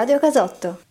Radio 0.08 0.20
Casotto. 0.20 0.87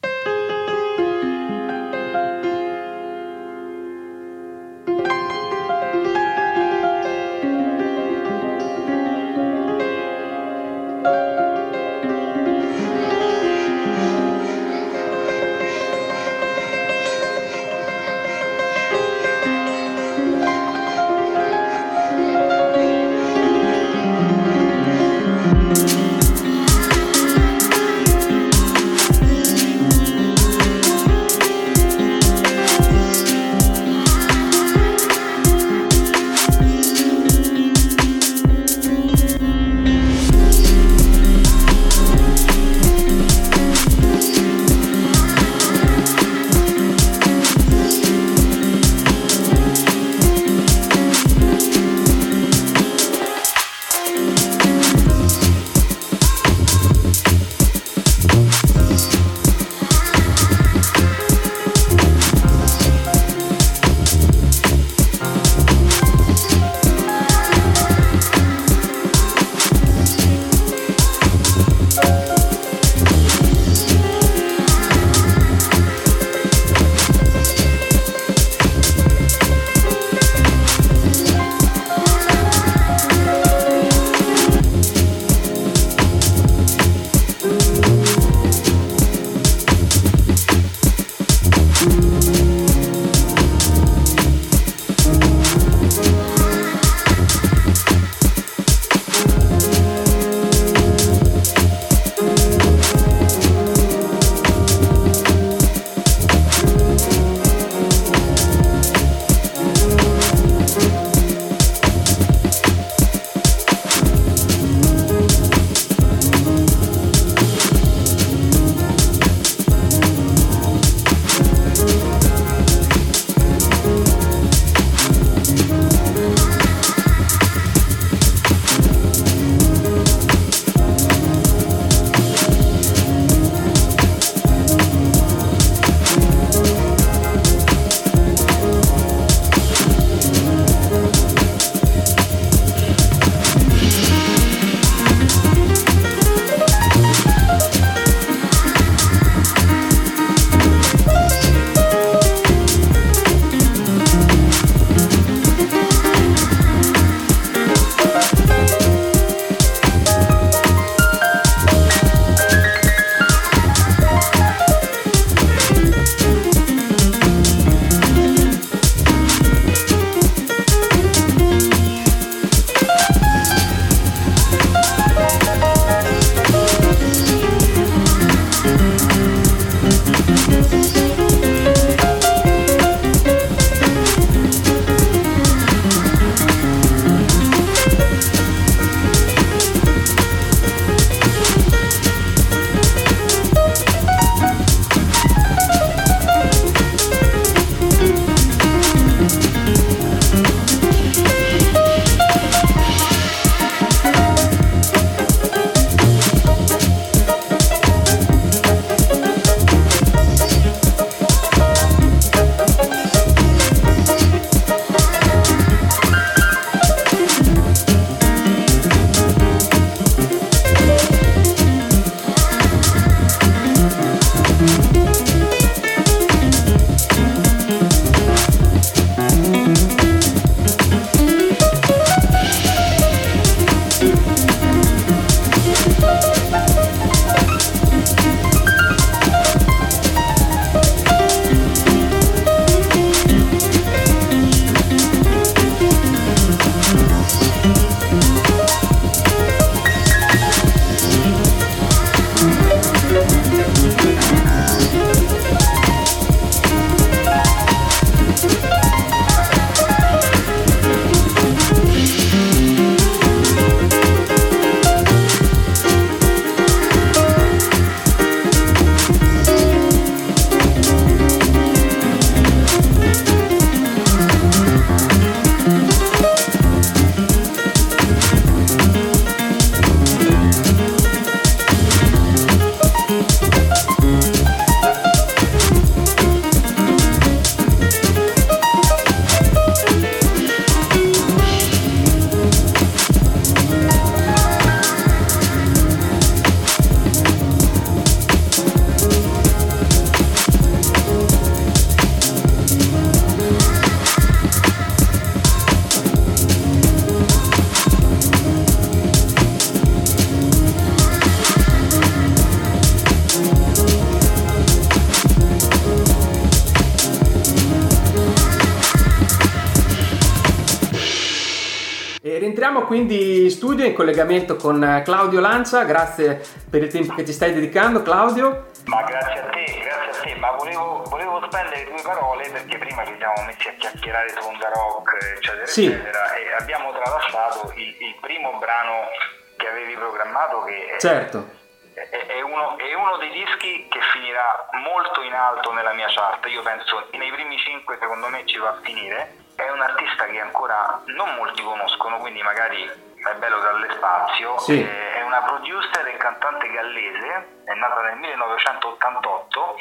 Quindi 322.87 323.43
in 323.43 323.51
studio 323.51 323.85
in 323.85 323.93
collegamento 323.93 324.55
con 324.55 325.01
Claudio 325.03 325.41
Lancia, 325.41 325.83
grazie 325.83 326.41
per 326.69 326.81
il 326.83 326.89
tempo 326.89 327.13
che 327.13 327.25
ci 327.25 327.33
stai 327.33 327.53
dedicando 327.53 328.01
Claudio. 328.01 328.71
Ma 328.85 329.03
grazie 329.03 329.41
a 329.41 329.49
te, 329.49 329.83
grazie 329.83 330.09
a 330.09 330.23
te, 330.23 330.35
ma 330.39 330.51
volevo, 330.51 331.03
volevo 331.09 331.43
spendere 331.51 331.83
due 331.83 332.01
parole 332.01 332.49
perché 332.49 332.77
prima 332.77 333.05
ci 333.05 333.13
siamo 333.17 333.43
messi 333.45 333.67
a 333.67 333.73
chiacchierare 333.77 334.29
su 334.29 334.47
Onda 334.47 334.69
Rock, 334.69 335.13
eccetera, 335.35 335.65
sì. 335.65 335.85
eccetera, 335.87 336.33
e 336.35 336.53
abbiamo 336.57 336.93
tralasciato 336.93 337.73
il, 337.75 337.95
il 337.99 338.15
primo 338.21 338.57
brano 338.57 339.11
che 339.57 339.67
avevi 339.67 339.93
programmato 339.95 340.63
che 340.63 340.95
certo. 340.99 341.49
è, 341.93 342.07
è, 342.07 342.41
uno, 342.41 342.77
è, 342.77 342.93
uno, 342.93 343.17
dei 343.17 343.31
dischi 343.31 343.85
che 343.89 343.99
finirà 344.13 344.69
molto 344.81 345.21
in 345.23 345.33
alto 345.33 345.73
nella 345.73 345.91
mia 345.91 346.07
chart. 346.07 346.47
Io 346.47 346.61
penso 346.61 347.05
nei 347.11 347.31
primi 347.33 347.57
cinque 347.57 347.97
secondo 347.99 348.29
me 348.29 348.45
ci 348.45 348.57
va 348.57 348.69
a 348.69 348.79
finire. 348.81 349.45
È 349.57 349.71
un 349.71 349.81
artista 349.81 350.25
che 350.25 350.39
ancora 350.39 351.01
non 351.05 351.33
molti 351.33 351.63
conoscono, 351.63 352.17
quindi 352.17 352.43
magari 352.43 352.83
è 352.83 353.35
bello 353.39 353.59
darle 353.59 353.89
spazio. 353.91 354.57
Sì. 354.59 354.79
È 354.79 355.23
una 355.23 355.41
producer 355.41 356.05
e 356.05 356.17
cantante 356.17 356.69
gallese, 356.69 357.61
è 357.65 357.73
nata 357.73 358.01
nel 358.03 358.17
1988 358.17 359.75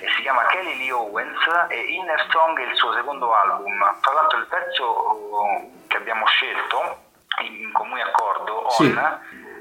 e 0.00 0.10
si 0.16 0.22
chiama 0.22 0.44
Kelly 0.46 0.76
Lee 0.76 0.90
Owens 0.90 1.38
e 1.68 1.78
Inner 1.78 2.20
Strong 2.26 2.58
è 2.58 2.64
il 2.68 2.74
suo 2.74 2.92
secondo 2.94 3.32
album. 3.32 3.96
Tra 4.00 4.12
l'altro 4.12 4.38
il 4.38 4.46
pezzo 4.46 5.70
che 5.86 5.96
abbiamo 5.98 6.26
scelto 6.26 6.98
in 7.42 7.70
comune 7.72 8.02
accordo, 8.02 8.68
sì. 8.70 8.90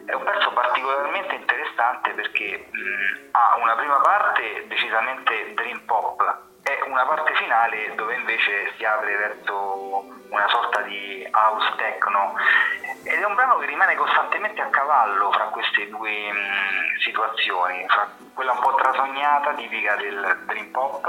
è 0.05 0.13
un 0.13 0.23
pezzo 0.23 0.51
particolarmente 0.53 1.35
interessante 1.35 2.13
perché 2.13 2.67
mh, 2.71 3.29
ha 3.31 3.57
una 3.61 3.75
prima 3.75 3.97
parte 4.01 4.65
decisamente 4.67 5.53
dream 5.53 5.79
pop 5.85 6.49
e 6.79 6.89
una 6.89 7.05
parte 7.05 7.33
finale 7.35 7.93
dove 7.95 8.15
invece 8.15 8.71
si 8.77 8.85
apre 8.85 9.15
verso 9.15 10.05
una 10.29 10.47
sorta 10.47 10.81
di 10.81 11.27
house 11.31 11.73
techno 11.75 12.33
ed 13.03 13.19
è 13.19 13.25
un 13.25 13.35
brano 13.35 13.57
che 13.57 13.65
rimane 13.65 13.95
costantemente 13.95 14.61
a 14.61 14.67
cavallo 14.67 15.31
fra 15.31 15.45
queste 15.45 15.89
due 15.89 16.31
mh, 16.31 16.99
situazioni, 16.99 17.85
fra 17.87 18.07
quella 18.33 18.53
un 18.53 18.59
po' 18.59 18.75
trasognata 18.75 19.53
tipica 19.53 19.95
del 19.95 20.43
dream 20.45 20.71
pop 20.71 21.05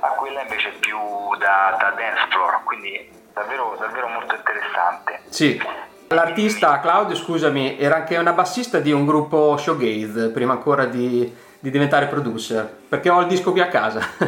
a 0.00 0.08
quella 0.08 0.42
invece 0.42 0.70
più 0.80 0.98
da, 1.38 1.76
da 1.78 1.90
dance 1.90 2.26
floor, 2.30 2.62
quindi 2.64 3.10
davvero, 3.32 3.76
davvero 3.78 4.08
molto 4.08 4.34
interessante. 4.34 5.22
Sì. 5.28 5.90
L'artista 6.08 6.78
Claudio, 6.80 7.16
scusami, 7.16 7.78
era 7.78 7.96
anche 7.96 8.18
una 8.18 8.32
bassista 8.32 8.80
di 8.80 8.92
un 8.92 9.06
gruppo 9.06 9.56
showgaze 9.56 10.30
prima 10.30 10.52
ancora 10.52 10.84
di, 10.84 11.34
di 11.58 11.70
diventare 11.70 12.06
producer, 12.06 12.70
perché 12.88 13.08
ho 13.08 13.20
il 13.20 13.28
disco 13.28 13.50
qui 13.50 13.60
a 13.60 13.68
casa. 13.68 14.00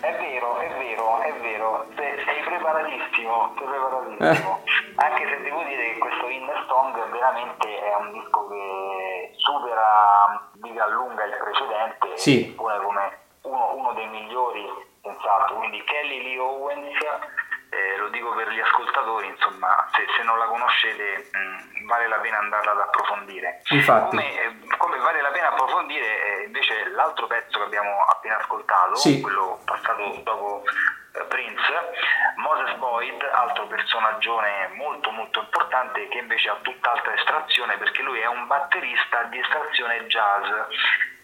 è 0.00 0.16
vero, 0.18 0.58
è 0.58 0.68
vero, 0.76 1.20
è 1.22 1.32
vero, 1.40 1.86
sei, 1.94 2.24
sei 2.24 2.42
preparatissimo, 2.44 3.54
preparatissimo. 4.20 4.62
Eh. 4.64 4.92
Anche 4.96 5.28
se 5.28 5.42
devo 5.42 5.62
dire 5.64 5.94
che 5.94 5.98
questo 5.98 6.28
Inner 6.28 6.64
Song 6.68 7.10
veramente 7.10 7.80
è 7.80 7.94
un 7.96 8.12
disco 8.12 8.48
che 8.48 9.32
supera 9.36 10.48
di 10.52 10.72
gran 10.72 10.90
lunga 10.90 11.24
il 11.24 11.36
precedente 11.36 12.16
sì. 12.18 12.52
pone 12.56 12.78
come 12.80 13.18
uno, 13.42 13.74
uno 13.74 13.92
dei 13.94 14.06
migliori, 14.08 14.68
senz'altro. 15.02 15.56
Quindi 15.56 15.82
Kelly 15.84 16.22
Lee 16.22 16.38
Owens 16.38 16.98
eh, 17.70 17.96
lo 17.96 18.08
dico 18.10 18.34
per 18.34 18.48
gli 18.50 18.60
ascoltatori, 18.60 19.28
insomma, 19.28 19.88
se, 19.94 20.04
se 20.16 20.22
non 20.22 20.36
la 20.38 20.44
conoscete 20.44 21.30
mh, 21.32 21.82
mm, 21.82 21.86
vale 21.86 22.08
la 22.08 22.18
pena 22.18 22.38
andarla 22.38 22.72
ad 22.72 22.80
approfondire. 22.80 23.62
Infatti. 23.70 24.16
Come, 24.16 24.42
eh, 24.42 24.76
come 24.76 24.98
vale 24.98 25.22
la 25.22 25.30
pena 25.30 25.48
approfondire 25.48 26.04
eh, 26.04 26.44
invece 26.44 26.90
l'altro 26.90 27.26
pezzo 27.26 27.58
che 27.58 27.64
abbiamo 27.64 28.04
appena 28.04 28.36
ascoltato, 28.36 28.96
sì. 28.96 29.20
quello 29.20 29.60
passato 29.64 30.20
dopo 30.22 30.62
Prince, 31.24 31.72
Moses 32.36 32.76
Boyd, 32.76 33.22
altro 33.32 33.66
personaggio 33.66 34.40
molto 34.74 35.10
molto 35.10 35.40
importante 35.40 36.08
che 36.08 36.18
invece 36.18 36.48
ha 36.48 36.58
tutt'altra 36.62 37.14
estrazione 37.14 37.76
perché 37.76 38.02
lui 38.02 38.20
è 38.20 38.26
un 38.26 38.46
batterista 38.46 39.24
di 39.24 39.38
estrazione 39.38 40.06
jazz 40.06 40.46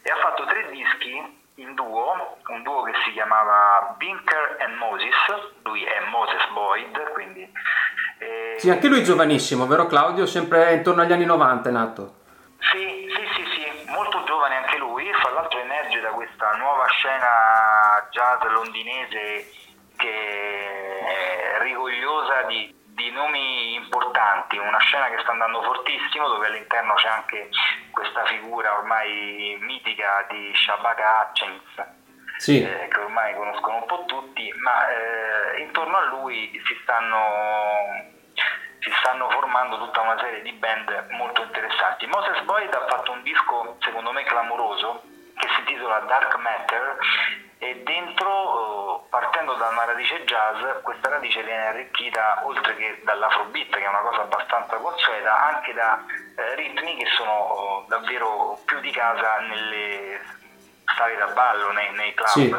e 0.02 0.10
ha 0.10 0.16
fatto 0.16 0.44
tre 0.44 0.68
dischi 0.70 1.44
in 1.56 1.74
duo, 1.74 2.38
un 2.48 2.62
duo 2.62 2.82
che 2.82 2.92
si 3.04 3.12
chiamava 3.12 3.94
Binker 3.96 4.56
and 4.60 4.76
Moses, 4.76 5.14
lui 5.62 5.82
è 5.84 6.00
Moses 6.10 6.46
Boyd, 6.52 7.12
quindi... 7.12 7.50
Eh... 8.18 8.56
Sì, 8.58 8.70
anche 8.70 8.88
lui 8.88 9.02
giovanissimo, 9.02 9.66
vero 9.66 9.86
Claudio? 9.86 10.26
Sempre 10.26 10.74
intorno 10.74 11.02
agli 11.02 11.12
anni 11.12 11.24
90 11.24 11.68
è 11.68 11.72
nato. 11.72 12.14
Sì, 12.60 13.08
sì, 13.14 13.26
sì, 13.34 13.44
sì, 13.54 13.90
molto 13.90 14.22
giovane 14.24 14.56
anche 14.56 14.76
lui, 14.76 15.10
fra 15.14 15.30
l'altro 15.30 15.58
emerge 15.58 16.00
da 16.00 16.10
questa 16.10 16.50
nuova 16.56 16.86
scena 16.88 18.06
jazz 18.10 18.42
londinese 18.52 19.50
che 19.96 21.00
è 21.00 21.58
rigogliosa 21.62 22.42
di 22.42 22.76
di 22.96 23.10
nomi 23.10 23.74
importanti, 23.74 24.56
una 24.56 24.78
scena 24.78 25.10
che 25.10 25.18
sta 25.20 25.32
andando 25.32 25.62
fortissimo 25.62 26.28
dove 26.28 26.46
all'interno 26.46 26.94
c'è 26.94 27.08
anche 27.08 27.50
questa 27.90 28.24
figura 28.24 28.78
ormai 28.78 29.58
mitica 29.60 30.26
di 30.30 30.50
Shabaka 30.54 31.28
Hutchins. 31.28 31.94
Sì. 32.38 32.62
Eh, 32.62 32.88
che 32.88 33.00
ormai 33.00 33.34
conoscono 33.34 33.76
un 33.76 33.86
po' 33.86 34.04
tutti, 34.06 34.50
ma 34.62 34.88
eh, 34.88 35.60
intorno 35.60 35.96
a 35.96 36.06
lui 36.06 36.50
si 36.64 36.74
stanno, 36.82 37.20
si 38.80 38.90
stanno 38.98 39.28
formando 39.28 39.76
tutta 39.78 40.00
una 40.00 40.18
serie 40.18 40.40
di 40.40 40.52
band 40.52 41.08
molto 41.10 41.42
interessanti. 41.42 42.06
Moses 42.06 42.40
Boyd 42.44 42.72
ha 42.72 42.86
fatto 42.88 43.12
un 43.12 43.22
disco 43.22 43.76
secondo 43.80 44.10
me 44.12 44.24
clamoroso 44.24 45.02
che 45.36 45.48
si 45.54 45.60
intitola 45.60 46.00
Dark 46.00 46.34
Matter 46.36 46.98
e 47.58 47.82
dentro, 47.84 49.04
eh, 49.04 49.08
partendo 49.08 49.54
da 49.54 49.68
una 49.68 49.84
radice 49.84 50.24
jazz, 50.24 50.82
questa 50.82 51.08
radice 51.08 51.42
viene 51.42 51.68
arricchita 51.68 52.42
oltre 52.44 52.76
che 52.76 53.00
dall'afrobeat, 53.04 53.70
che 53.70 53.84
è 53.84 53.88
una 53.88 54.00
cosa 54.00 54.22
abbastanza 54.22 54.76
consueta, 54.76 55.54
anche 55.54 55.72
da 55.72 56.04
eh, 56.36 56.54
ritmi 56.54 56.96
che 56.96 57.06
sono 57.16 57.84
eh, 57.84 57.88
davvero 57.88 58.60
più 58.64 58.78
di 58.80 58.90
casa 58.90 59.38
nelle 59.40 60.20
sale 60.96 61.16
da 61.16 61.26
ballo, 61.28 61.72
nei, 61.72 61.92
nei 61.92 62.14
club. 62.14 62.28
Sì. 62.28 62.54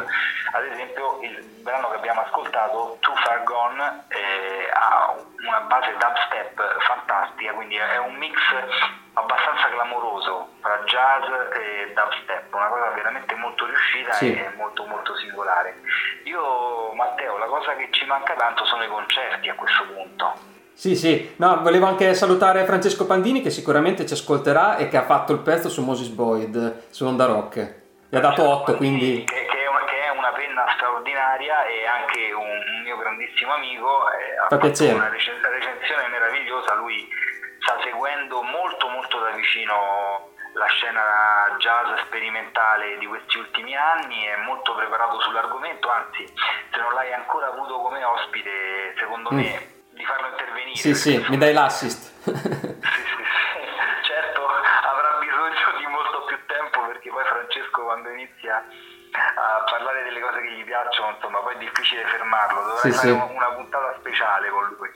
Ad 0.51 0.63
esempio 0.65 1.19
il 1.21 1.43
brano 1.61 1.89
che 1.89 1.95
abbiamo 1.97 2.21
ascoltato, 2.21 2.97
Too 3.01 3.15
Far 3.15 3.43
Gone, 3.43 4.05
eh, 4.07 4.69
ha 4.71 5.13
una 5.45 5.59
base 5.61 5.95
dubstep 5.97 6.79
fantastica, 6.79 7.53
quindi 7.53 7.75
è 7.75 7.97
un 7.97 8.15
mix 8.15 8.35
abbastanza 9.13 9.69
clamoroso 9.69 10.49
tra 10.61 10.79
jazz 10.85 11.23
e 11.55 11.93
dubstep, 11.93 12.53
una 12.53 12.67
cosa 12.67 12.89
veramente 12.95 13.35
molto 13.35 13.65
riuscita 13.65 14.13
sì. 14.13 14.33
e 14.33 14.51
molto 14.55 14.85
molto 14.85 15.15
singolare. 15.17 15.81
Io 16.23 16.93
Matteo, 16.93 17.37
la 17.37 17.47
cosa 17.47 17.75
che 17.75 17.89
ci 17.91 18.05
manca 18.05 18.33
tanto 18.35 18.65
sono 18.65 18.83
i 18.83 18.87
concerti 18.87 19.49
a 19.49 19.55
questo 19.55 19.83
punto. 19.93 20.55
Sì, 20.73 20.95
sì, 20.95 21.33
no, 21.37 21.61
volevo 21.63 21.87
anche 21.87 22.13
salutare 22.13 22.63
Francesco 22.63 23.07
Pandini 23.07 23.41
che 23.41 23.49
sicuramente 23.49 24.05
ci 24.05 24.13
ascolterà 24.13 24.77
e 24.77 24.87
che 24.89 24.97
ha 24.97 25.05
fatto 25.05 25.33
il 25.33 25.39
pezzo 25.39 25.69
su 25.69 25.83
Moses 25.83 26.09
Boyd, 26.09 26.83
su 26.91 27.03
Onda 27.03 27.25
Rock. 27.25 27.85
Gli 28.09 28.15
ha 28.15 28.19
dato 28.19 28.47
8, 28.47 28.75
quindi... 28.77 29.23
Che, 29.25 29.46
penna 30.57 30.65
straordinaria 30.73 31.65
e 31.65 31.85
anche 31.85 32.31
un, 32.33 32.81
mio 32.83 32.97
grandissimo 32.97 33.53
amico. 33.53 34.09
Eh, 34.11 34.37
ha 34.37 34.47
Fa 34.47 34.57
piacere. 34.57 34.93
una 34.93 35.09
recensione 35.09 36.07
meravigliosa, 36.07 36.73
lui 36.75 37.07
sta 37.59 37.77
seguendo 37.83 38.41
molto 38.41 38.87
molto 38.89 39.19
da 39.19 39.29
vicino 39.31 40.33
la 40.53 40.65
scena 40.65 41.55
jazz 41.59 41.99
sperimentale 42.05 42.97
di 42.97 43.05
questi 43.05 43.37
ultimi 43.37 43.75
anni, 43.75 44.23
è 44.23 44.37
molto 44.37 44.73
preparato 44.73 45.19
sull'argomento, 45.21 45.87
anzi 45.89 46.25
se 46.25 46.79
non 46.79 46.93
l'hai 46.93 47.13
ancora 47.13 47.47
avuto 47.47 47.79
come 47.79 48.03
ospite, 48.03 48.95
secondo 48.97 49.29
mm. 49.31 49.37
me 49.37 49.67
di 49.91 50.03
farlo 50.03 50.29
intervenire. 50.29 50.77
Sì, 50.77 50.95
sì, 50.95 51.23
mi 51.29 51.37
dai 51.37 51.53
l'assist. 51.53 52.09
sì, 52.25 52.31
sì. 52.33 53.61
Certo, 54.01 54.47
avrà 54.47 55.17
bisogno 55.19 55.77
di 55.77 55.85
molto 55.85 56.23
più 56.25 56.37
tempo 56.47 56.87
perché 56.87 57.09
poi 57.09 57.23
Francesco 57.25 57.83
quando 57.83 58.09
inizia 58.09 58.65
a 59.11 59.63
parlare 59.69 60.03
delle 60.03 60.19
cose 60.19 60.41
che 60.41 60.51
gli 60.51 60.63
piacciono, 60.63 61.15
insomma, 61.15 61.39
poi 61.39 61.55
è 61.55 61.57
difficile 61.57 62.03
fermarlo, 62.05 62.61
dovrei 62.61 62.91
sì, 62.91 62.97
fare 62.97 63.07
sì. 63.07 63.35
una 63.35 63.51
puntata 63.55 63.95
speciale 63.99 64.49
con 64.49 64.75
lui. 64.77 64.89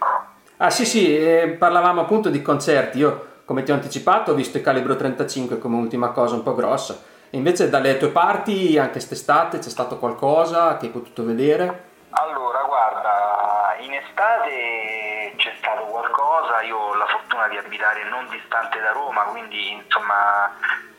Ah 0.58 0.70
sì 0.70 0.86
sì, 0.86 1.18
eh, 1.18 1.56
parlavamo 1.58 2.02
appunto 2.02 2.30
di 2.30 2.42
concerti, 2.42 3.00
io 3.00 3.30
come 3.46 3.64
ti 3.64 3.72
ho 3.72 3.74
anticipato 3.74 4.32
ho 4.32 4.36
visto 4.36 4.58
il 4.58 4.64
Calibro 4.64 4.96
35 4.96 5.58
come 5.58 5.78
ultima 5.78 6.12
cosa 6.12 6.36
un 6.36 6.44
po' 6.44 6.54
grossa, 6.54 7.02
invece 7.32 7.70
dalle 7.70 7.98
tue 7.98 8.10
parti 8.10 8.78
anche 8.78 8.94
quest'estate 8.94 9.60
c'è 9.60 9.70
stato 9.70 9.98
qualcosa 9.98 10.78
che 10.78 10.86
hai 10.86 10.92
potuto 10.92 11.26
vedere? 11.26 11.90
Allora 12.12 12.62
guarda, 12.62 13.76
in 13.80 13.94
estate 13.94 15.34
c'è 15.36 15.54
stato 15.58 15.84
qualcosa, 15.86 16.62
io 16.62 16.78
ho 16.78 16.96
la 16.96 17.08
fortuna 17.08 17.48
di 17.48 17.58
abitare 17.58 18.04
non 18.10 18.28
distante 18.30 18.80
da 18.80 18.92
Roma, 18.92 19.24
quindi 19.24 19.72
insomma 19.72 20.54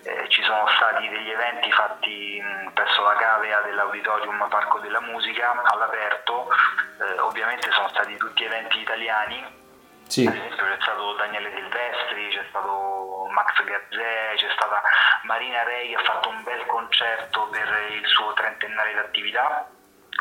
eh, 0.05 0.29
ci 0.29 0.43
sono 0.43 0.67
stati 0.77 1.09
degli 1.09 1.31
eventi 1.31 1.71
fatti 1.73 2.41
mh, 2.41 2.71
presso 2.73 3.03
la 3.03 3.15
cavea 3.15 3.61
dell'Auditorium 3.61 4.47
Parco 4.49 4.79
della 4.81 5.01
Musica 5.01 5.61
all'aperto, 5.65 6.49
eh, 7.01 7.19
ovviamente 7.21 7.71
sono 7.73 7.89
stati 7.89 8.17
tutti 8.17 8.45
eventi 8.45 8.81
italiani, 8.81 9.61
Sì. 10.09 10.27
ad 10.27 10.35
esempio 10.35 10.67
c'è 10.67 10.77
stato 10.81 11.13
Daniele 11.15 11.53
Silvestri, 11.55 12.29
c'è 12.31 12.45
stato 12.49 13.27
Max 13.31 13.63
Gazzè, 13.65 14.35
c'è 14.37 14.51
stata 14.55 14.83
Marina 15.23 15.63
Rei 15.63 15.89
che 15.91 15.95
ha 15.95 16.05
fatto 16.05 16.29
un 16.29 16.43
bel 16.43 16.67
concerto 16.67 17.47
per 17.49 17.87
il 17.93 18.07
suo 18.07 18.33
trentennale 18.35 18.95
d'attività, 18.95 19.67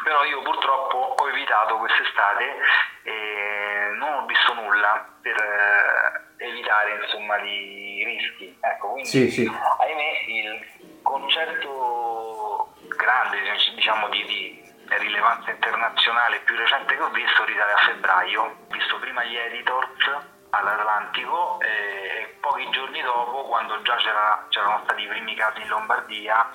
però 0.04 0.24
io 0.24 0.42
purtroppo 0.44 1.16
ho 1.20 1.30
evitato 1.30 1.78
quest'estate 1.78 2.56
e 3.04 3.92
non 3.98 4.14
ho 4.14 4.26
visto 4.26 4.54
nulla 4.54 5.06
per 5.22 6.21
evitare 6.42 7.00
insomma 7.04 7.38
i 7.42 8.04
rischi. 8.06 8.58
Ecco, 8.60 8.90
quindi 8.90 9.10
sì, 9.10 9.30
sì. 9.30 9.46
ahimè 9.46 10.12
il 10.28 11.00
concerto 11.02 12.74
grande 12.96 13.38
diciamo 13.76 14.10
di, 14.10 14.24
di 14.26 14.70
rilevanza 14.98 15.52
internazionale 15.52 16.40
più 16.40 16.56
recente 16.56 16.96
che 16.96 17.02
ho 17.02 17.10
visto 17.10 17.46
risale 17.46 17.72
a 17.72 17.78
febbraio, 17.78 18.42
ho 18.42 18.56
visto 18.70 19.00
prima 19.00 19.24
gli 19.24 19.36
editors 19.36 20.30
all'Atlantico 20.50 21.60
e 21.62 22.36
pochi 22.42 22.70
giorni 22.72 23.02
dopo, 23.02 23.44
quando 23.44 23.82
già 23.84 23.96
c'era, 23.96 24.46
c'erano 24.50 24.82
stati 24.84 25.04
i 25.04 25.08
primi 25.08 25.34
casi 25.36 25.62
in 25.62 25.68
Lombardia, 25.70 26.52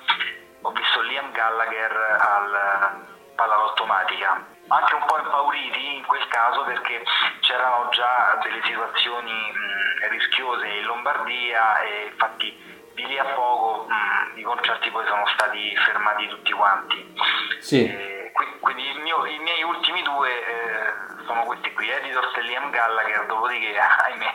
ho 0.61 0.71
visto 0.71 1.01
Liam 1.01 1.31
Gallagher 1.31 1.91
al 1.91 3.05
Palla 3.35 3.55
Automatica 3.55 4.55
anche 4.67 4.93
un 4.95 5.05
po' 5.05 5.17
impauriti 5.17 5.95
in 5.95 6.05
quel 6.05 6.27
caso 6.27 6.63
perché 6.63 7.01
c'erano 7.39 7.89
già 7.91 8.39
delle 8.43 8.61
situazioni 8.63 9.31
mh, 9.31 10.09
rischiose 10.09 10.67
in 10.67 10.85
Lombardia 10.85 11.79
e 11.79 12.09
infatti 12.11 12.51
di 12.93 13.05
lì 13.05 13.17
a 13.17 13.25
poco 13.25 13.87
mh, 13.87 14.39
i 14.39 14.41
concerti 14.41 14.89
poi 14.91 15.05
sono 15.07 15.25
stati 15.27 15.75
fermati 15.85 16.27
tutti 16.27 16.51
quanti. 16.51 17.15
Sì. 17.59 17.85
E, 17.85 18.31
quindi 18.59 18.83
mio, 19.01 19.25
i 19.25 19.39
miei 19.39 19.63
ultimi 19.63 20.01
due 20.03 20.29
eh, 20.29 21.25
sono 21.25 21.43
questi 21.43 21.71
qui, 21.73 21.89
Editors 21.89 22.35
e 22.35 22.41
Liam 22.41 22.69
Gallagher, 22.69 23.25
dopodiché 23.25 23.73
ahimè 23.79 24.33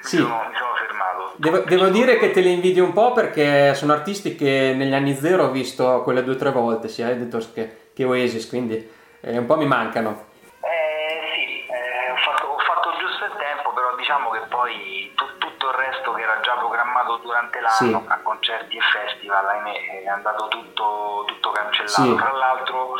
sì. 0.00 0.16
mi, 0.16 0.22
sono, 0.22 0.46
mi 0.48 0.56
sono 0.56 0.74
fermato. 0.74 1.32
Devo, 1.36 1.58
devo, 1.60 1.88
dire 1.88 2.18
che 2.18 2.30
te 2.30 2.40
li 2.40 2.52
invidio 2.52 2.84
un 2.84 2.92
po' 2.92 3.12
perché 3.12 3.74
sono 3.74 3.92
artisti 3.92 4.34
che 4.34 4.74
negli 4.76 4.94
anni 4.94 5.14
zero 5.14 5.44
ho 5.44 5.50
visto 5.50 6.02
quelle 6.02 6.24
due 6.24 6.34
o 6.34 6.36
tre 6.36 6.50
volte, 6.50 6.88
sia 6.88 7.10
Editors 7.10 7.52
che, 7.52 7.90
che 7.94 8.04
Oasis, 8.04 8.48
quindi 8.48 8.96
eh, 9.20 9.38
un 9.38 9.46
po' 9.46 9.56
mi 9.56 9.66
mancano. 9.66 10.26
Eh 10.60 11.30
sì, 11.34 11.66
eh, 11.66 12.10
ho, 12.10 12.16
fatto, 12.16 12.46
ho, 12.46 12.58
fatto, 12.58 12.96
giusto 12.98 13.24
il 13.24 13.34
tempo, 13.38 13.72
però 13.72 13.94
diciamo 13.96 14.30
che 14.30 14.40
poi 14.48 15.12
tu, 15.16 15.24
tutto 15.38 15.68
il 15.68 15.74
resto 15.74 16.12
che 16.12 16.22
era 16.22 16.40
già 16.40 16.54
programmato 16.56 17.16
durante 17.18 17.60
l'anno 17.60 18.00
sì. 18.00 18.04
a 18.08 18.20
concerti 18.22 18.76
e 18.76 18.80
festival, 18.80 19.46
ahimè, 19.46 20.02
è 20.02 20.08
andato 20.08 20.48
tutto, 20.48 21.24
tutto 21.26 21.50
cancellato. 21.50 22.02
Sì. 22.02 22.14
Tra 22.14 22.32
l'altro 22.32 22.94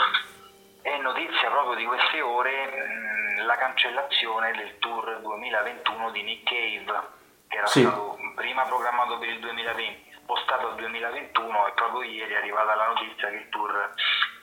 è 0.82 0.96
notizia 0.98 1.50
proprio 1.50 1.76
di 1.76 1.84
queste 1.84 2.20
ore 2.20 2.66
mh, 2.66 3.44
la 3.46 3.56
cancellazione 3.56 4.52
del 4.52 4.78
tour 4.78 5.20
2021 5.20 6.10
di 6.10 6.22
Nick 6.22 6.48
Cave, 6.48 7.00
che 7.48 7.56
era 7.56 7.66
sì. 7.66 7.82
stato 7.82 8.16
prima 8.34 8.62
programmato 8.62 9.18
per 9.18 9.28
il 9.28 9.40
2020, 9.40 10.12
spostato 10.22 10.68
al 10.68 10.76
2021 10.76 11.66
e 11.66 11.72
proprio 11.72 12.02
ieri 12.02 12.34
è 12.34 12.36
arrivata 12.36 12.74
la 12.74 12.86
notizia 12.86 13.28
che 13.28 13.36
il 13.36 13.48
tour 13.48 13.94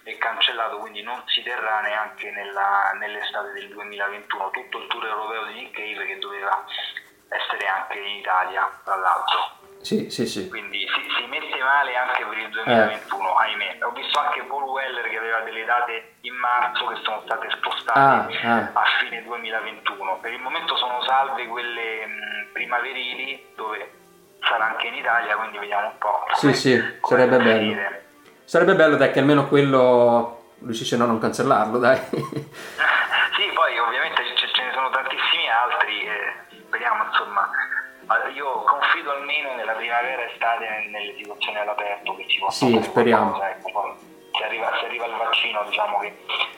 è 0.06 0.18
cancellato, 0.20 0.78
quindi 0.78 1.02
non 1.02 1.20
si 1.26 1.42
terrà 1.42 1.82
neanche 1.82 2.30
nella, 2.30 2.92
nell'estate 3.00 3.52
del 3.54 3.70
2021. 3.70 4.52
Tutto 4.52 4.78
il 4.78 4.88
tour 4.88 5.04
europeo 5.04 5.46
di 5.46 5.54
Nick 5.54 5.76
Cave 5.76 6.06
che 6.06 6.20
doveva 6.20 6.64
essere 7.28 7.66
anche 7.66 7.98
in 7.98 8.18
Italia, 8.18 8.70
tra 8.84 8.96
l'altro. 8.96 9.64
Sì, 9.82 10.10
sì, 10.12 10.28
sì. 10.28 10.48
Quindi 10.48 10.80
si, 10.80 11.02
si, 11.18 11.26
mette 11.28 11.58
male 11.62 11.96
anche 11.96 12.24
per 12.24 12.38
il 12.38 12.50
2021, 12.50 13.28
eh. 13.28 13.44
ahimè. 13.46 13.78
Ho 13.82 13.92
visto 13.92 14.20
anche 14.20 14.44
Paul 14.44 14.64
Weller 14.64 15.10
che 15.10 15.18
aveva 15.18 15.40
delle 15.40 15.66
date 15.66 16.16
in 16.22 16.36
marzo 16.36 16.86
che 16.88 16.96
sono 17.04 17.22
state 17.26 17.50
spostate 17.58 18.00
ah, 18.00 18.28
ah. 18.44 18.70
a 18.74 18.84
fine 19.00 19.24
2021. 19.24 20.20
Per 20.22 20.34
il 20.34 20.40
momento 20.40 20.78
sono 20.78 21.04
salve 21.04 21.48
quelle 21.48 22.06
mh, 22.06 22.52
primaverili 22.54 23.54
dove 23.56 23.92
sarà 24.42 24.66
anche 24.66 24.88
in 24.88 24.96
Italia, 24.96 25.36
quindi 25.36 25.58
vediamo 25.58 25.88
un 25.88 25.98
po'. 25.98 26.26
Sì, 26.34 26.54
sì, 26.54 27.00
sarebbe 27.02 27.38
bello. 27.38 28.04
Sarebbe 28.46 28.76
bello 28.76 28.96
dai 28.96 29.12
che 29.12 29.20
almeno 29.20 29.48
quello 29.48 30.54
riuscisce 30.64 30.96
a 30.96 31.00
non 31.00 31.20
cancellarlo, 31.20 31.78
dai. 31.80 31.98
sì, 31.98 33.46
poi 33.54 33.78
ovviamente 33.80 34.22
ce, 34.36 34.64
ne 34.64 34.72
sono 34.74 34.90
tantissimi 34.90 35.50
altri, 35.50 36.08
speriamo 36.68 37.04
insomma 37.06 37.50
io 38.36 38.64
confido 38.64 39.12
almeno 39.12 39.56
nella 39.56 39.74
primavera 39.74 40.30
estate 40.30 40.66
nelle 40.92 41.16
situazioni 41.18 41.58
all'aperto 41.58 42.16
che 42.16 42.26
ci 42.28 42.40
possono 42.40 42.82
sì, 42.82 42.84
speriamo. 42.84 43.42
Ecco, 43.42 43.98
se, 44.32 44.44
arriva, 44.44 44.72
se 44.80 44.86
arriva, 44.86 45.06
il 45.06 45.16
vaccino 45.18 45.64
diciamo 45.68 46.00
che 46.00 46.14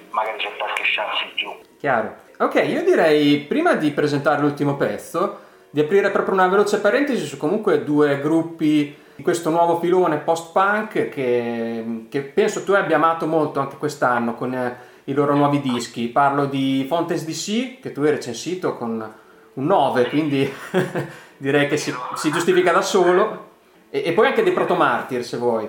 magari 0.09 0.37
c'è 0.37 0.55
qualche 0.57 0.83
chance 0.83 1.23
in 1.23 1.33
più. 1.35 1.51
Chiaro. 1.79 2.15
Ok, 2.39 2.55
io 2.67 2.83
direi 2.83 3.39
prima 3.39 3.73
di 3.75 3.91
presentare 3.91 4.41
l'ultimo 4.41 4.75
pezzo 4.75 5.45
di 5.69 5.79
aprire 5.79 6.11
proprio 6.11 6.33
una 6.33 6.47
veloce 6.47 6.79
parentesi 6.79 7.25
su 7.25 7.37
comunque 7.37 7.83
due 7.83 8.19
gruppi 8.19 9.05
di 9.17 9.23
questo 9.23 9.49
nuovo 9.49 9.79
filone 9.79 10.17
post-punk 10.17 11.09
che, 11.09 12.05
che 12.07 12.21
penso 12.21 12.63
tu 12.63 12.73
abbia 12.73 12.97
amato 12.97 13.25
molto 13.25 13.59
anche 13.59 13.77
quest'anno 13.77 14.35
con 14.35 14.53
eh, 14.53 14.77
i 15.05 15.13
loro 15.13 15.33
nuovi 15.33 15.59
dischi. 15.59 16.07
Parlo 16.07 16.45
di 16.45 16.85
Fontes 16.87 17.25
DC 17.25 17.79
che 17.79 17.91
tu 17.91 18.01
hai 18.01 18.11
recensito 18.11 18.77
con 18.77 19.13
un 19.53 19.65
9, 19.65 20.09
quindi 20.09 20.47
direi 21.35 21.67
che 21.67 21.77
si, 21.77 21.91
si 22.13 22.31
giustifica 22.31 22.71
da 22.71 22.83
solo. 22.83 23.55
E, 23.89 24.03
e, 24.05 24.13
poi 24.13 24.27
anche 24.27 24.43
dei 24.43 24.53
protomartir 24.53 25.23
se 25.23 25.37
vuoi. 25.37 25.67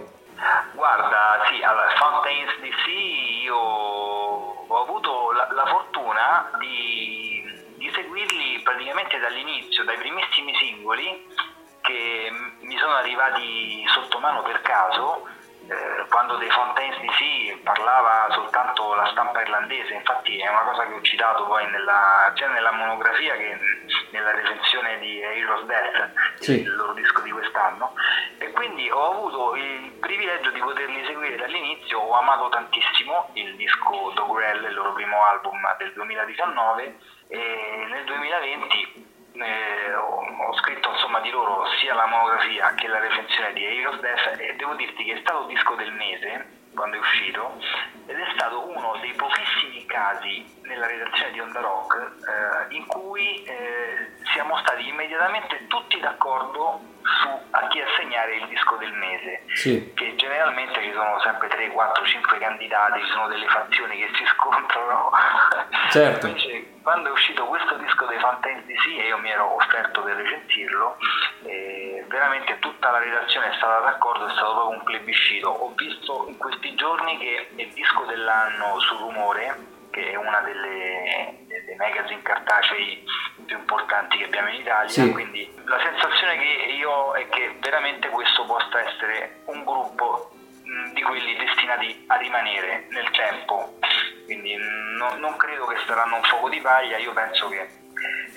Guarda, 0.74 1.40
sì, 1.50 1.62
allora, 1.62 1.88
Fountains 1.96 2.50
DC 2.60 3.44
io 3.44 3.56
ho 3.56 4.82
avuto 4.82 5.32
la, 5.32 5.48
la 5.54 5.64
fortuna 5.64 6.50
di, 6.60 7.42
di, 7.78 7.90
seguirli 7.94 8.60
praticamente 8.62 9.18
dall'inizio, 9.18 9.84
dai 9.84 9.96
primissimi 9.96 10.52
singoli 10.54 11.56
che 11.88 12.30
mi 12.60 12.76
sono 12.76 12.96
arrivati 12.96 13.82
sotto 13.88 14.18
mano 14.18 14.42
per 14.42 14.60
caso 14.60 15.26
eh, 15.68 16.06
quando 16.08 16.36
dei 16.36 16.50
Fontaines 16.50 16.98
DC 17.00 17.62
parlava 17.62 18.28
soltanto 18.30 18.94
la 18.94 19.06
stampa 19.10 19.40
irlandese, 19.40 19.94
infatti 19.94 20.38
è 20.38 20.48
una 20.48 20.62
cosa 20.62 20.86
che 20.86 20.94
ho 20.94 21.02
citato 21.02 21.46
poi 21.46 21.66
nella, 21.70 22.32
sia 22.36 22.48
nella 22.48 22.72
monografia 22.72 23.34
che 23.36 23.58
nella 24.10 24.32
recensione 24.32 24.98
di 24.98 25.20
Heroes 25.20 25.64
Death, 25.64 26.40
sì. 26.40 26.60
il 26.60 26.74
loro 26.74 26.92
disco 26.92 27.20
di 27.22 27.30
quest'anno, 27.30 27.94
e 28.38 28.50
quindi 28.52 28.90
ho 28.90 29.10
avuto 29.10 29.56
il 29.56 29.92
privilegio 30.00 30.50
di 30.50 30.60
poterli 30.60 31.04
seguire 31.06 31.36
dall'inizio, 31.36 32.00
ho 32.00 32.18
amato 32.18 32.48
tantissimo 32.48 33.30
il 33.34 33.56
disco 33.56 34.12
Dogrel, 34.14 34.64
il 34.64 34.74
loro 34.74 34.92
primo 34.92 35.24
album 35.24 35.58
del 35.78 35.92
2019, 35.92 36.98
e 37.28 37.86
nel 37.90 38.04
2020 38.04 39.07
eh, 39.40 39.94
ho, 39.94 40.24
ho, 40.48 40.54
scritto 40.54 40.90
insomma 40.90 41.20
di 41.20 41.30
loro 41.30 41.66
sia 41.80 41.94
la 41.94 42.06
monografia 42.06 42.74
che 42.74 42.86
la 42.88 42.98
recensione 42.98 43.52
di 43.52 43.64
Heroes 43.64 44.00
Death 44.00 44.40
e 44.40 44.54
devo 44.56 44.74
dirti 44.74 45.04
che 45.04 45.14
è 45.14 45.20
stato 45.20 45.46
disco 45.46 45.74
del 45.74 45.92
mese 45.92 46.56
quando 46.74 46.96
è 46.96 47.00
uscito 47.00 47.58
ed 48.06 48.16
è 48.16 48.32
stato 48.34 48.68
uno 48.68 48.96
dei 49.00 49.12
pochissimi 49.14 49.84
casi 49.86 50.44
nella 50.62 50.86
redazione 50.86 51.32
di 51.32 51.40
Onda 51.40 51.60
Rock 51.60 51.94
eh, 51.96 52.74
in 52.74 52.86
cui 52.86 53.42
eh, 53.42 54.12
siamo 54.32 54.56
stati 54.58 54.86
immediatamente 54.86 55.66
tutti 55.66 55.98
d'accordo 55.98 56.80
su 57.02 57.28
a 57.50 57.66
chi 57.68 57.80
assegnare 57.80 58.36
il 58.36 58.46
disco 58.46 58.76
del 58.76 58.92
mese 58.92 59.42
sì. 59.54 59.92
che 59.94 60.14
generalmente 60.16 60.82
ci 60.82 60.92
sono 60.92 61.18
sempre 61.20 61.48
3, 61.48 61.68
4, 61.68 62.04
5 62.04 62.38
candidati 62.38 63.00
ci 63.00 63.10
sono 63.10 63.28
delle 63.28 63.48
fazioni 63.48 63.98
che 63.98 64.10
si 64.14 64.24
scontrano 64.36 65.10
certo. 65.90 66.26
invece 66.26 66.57
quando 66.88 67.10
è 67.10 67.12
uscito 67.12 67.44
questo 67.44 67.74
disco 67.74 68.06
dei 68.06 68.16
DC 68.16 68.86
e 68.98 69.08
io 69.08 69.18
mi 69.18 69.28
ero 69.28 69.56
offerto 69.56 70.02
per 70.02 70.16
recensirlo 70.16 70.96
eh, 71.44 72.02
veramente 72.08 72.58
tutta 72.60 72.90
la 72.90 72.98
redazione 72.98 73.50
è 73.50 73.56
stata 73.56 73.80
d'accordo 73.80 74.24
è 74.24 74.30
stato 74.30 74.52
proprio 74.52 74.78
un 74.78 74.84
plebiscito 74.84 75.50
ho 75.50 75.74
visto 75.76 76.24
in 76.28 76.38
questi 76.38 76.74
giorni 76.76 77.18
che 77.18 77.48
il 77.56 77.72
disco 77.74 78.06
dell'anno 78.06 78.80
su 78.80 78.96
Rumore 78.96 79.54
che 79.90 80.12
è 80.12 80.16
una 80.16 80.40
delle, 80.40 81.44
dei 81.46 81.76
magazine 81.76 82.22
cartacei 82.22 83.04
più 83.44 83.58
importanti 83.58 84.16
che 84.16 84.24
abbiamo 84.24 84.48
in 84.48 84.60
Italia, 84.60 84.88
sì. 84.88 85.10
quindi 85.10 85.50
la 85.64 85.78
sensazione 85.80 86.38
che 86.38 86.72
io 86.72 86.90
ho 86.90 87.14
è 87.14 87.28
che 87.28 87.56
veramente 87.60 88.08
questo 88.08 88.44
possa 88.44 88.80
essere 88.80 89.40
un 89.46 89.64
gruppo 89.64 90.30
di 90.92 91.02
quelli 91.02 91.34
destinati 91.36 92.04
a 92.08 92.16
rimanere 92.16 92.86
nel 92.90 93.10
tempo, 93.10 93.77
quindi 94.28 94.54
no, 94.98 95.16
non 95.16 95.38
credo 95.38 95.64
che 95.64 95.76
saranno 95.86 96.16
un 96.16 96.22
fuoco 96.22 96.50
di 96.50 96.60
paglia, 96.60 96.98
io 96.98 97.14
penso 97.14 97.48
che 97.48 97.66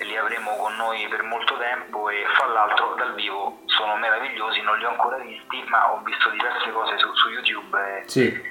li 0.00 0.16
avremo 0.16 0.56
con 0.56 0.74
noi 0.76 1.06
per 1.06 1.22
molto 1.22 1.58
tempo 1.58 2.08
e 2.08 2.24
fra 2.34 2.46
l'altro 2.46 2.94
dal 2.94 3.12
vivo 3.12 3.60
sono 3.66 3.96
meravigliosi, 3.96 4.62
non 4.62 4.78
li 4.78 4.86
ho 4.86 4.88
ancora 4.88 5.18
visti, 5.18 5.62
ma 5.68 5.92
ho 5.92 6.00
visto 6.02 6.30
diverse 6.30 6.72
cose 6.72 6.96
su, 6.96 7.14
su 7.14 7.28
YouTube. 7.28 7.78
E, 7.78 8.08
sì 8.08 8.50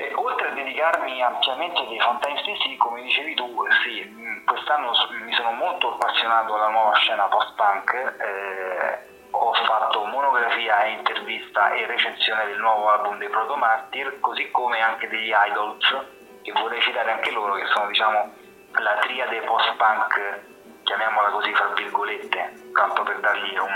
e 0.00 0.12
oltre 0.14 0.48
a 0.48 0.52
dedicarmi 0.52 1.22
ampiamente 1.22 1.86
dei 1.88 2.00
Fountains 2.00 2.42
DC, 2.42 2.76
come 2.76 3.02
dicevi 3.02 3.34
tu, 3.34 3.64
sì, 3.84 4.42
quest'anno 4.44 4.92
mi 5.24 5.32
sono 5.34 5.52
molto 5.52 5.94
appassionato 5.94 6.54
alla 6.54 6.70
nuova 6.70 6.94
scena 6.94 7.24
post-punk, 7.24 7.92
eh, 7.94 8.98
ho 9.30 9.52
fatto 9.52 10.04
monografia 10.04 10.86
intervista 10.86 11.72
e 11.72 11.86
recensione 11.86 12.46
del 12.46 12.58
nuovo 12.58 12.90
album 12.90 13.18
dei 13.18 13.28
Proto 13.28 13.56
Martyr, 13.56 14.18
così 14.20 14.50
come 14.50 14.80
anche 14.80 15.08
degli 15.08 15.32
Idols, 15.32 16.16
che 16.52 16.60
vorrei 16.60 16.80
citare 16.82 17.12
anche 17.12 17.30
loro, 17.30 17.54
che 17.54 17.66
sono 17.66 17.86
diciamo 17.88 18.34
la 18.72 18.96
triade 19.00 19.40
post-punk, 19.42 20.40
chiamiamola 20.84 21.28
così 21.30 21.54
fra 21.54 21.72
virgolette, 21.74 22.70
tanto 22.72 23.02
per 23.02 23.20
dargli 23.20 23.56
un, 23.56 23.72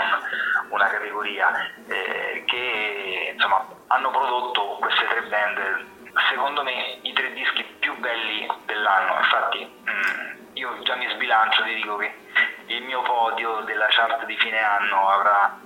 una 0.69 0.87
categoria, 0.87 1.51
eh, 1.87 2.43
che 2.45 3.31
insomma 3.33 3.65
hanno 3.87 4.11
prodotto 4.11 4.77
queste 4.79 5.05
tre 5.07 5.21
band 5.23 5.91
secondo 6.29 6.63
me 6.63 6.99
i 7.01 7.13
tre 7.13 7.33
dischi 7.33 7.63
più 7.79 7.97
belli 7.97 8.47
dell'anno, 8.65 9.17
infatti 9.17 9.65
mm, 9.89 10.53
io 10.53 10.81
già 10.83 10.95
mi 10.95 11.09
sbilancio, 11.09 11.63
ti 11.63 11.73
dico 11.75 11.97
che 11.97 12.13
il 12.67 12.83
mio 12.83 13.01
podio 13.01 13.61
della 13.61 13.87
chart 13.89 14.25
di 14.25 14.37
fine 14.37 14.59
anno 14.59 15.09
avrà 15.09 15.59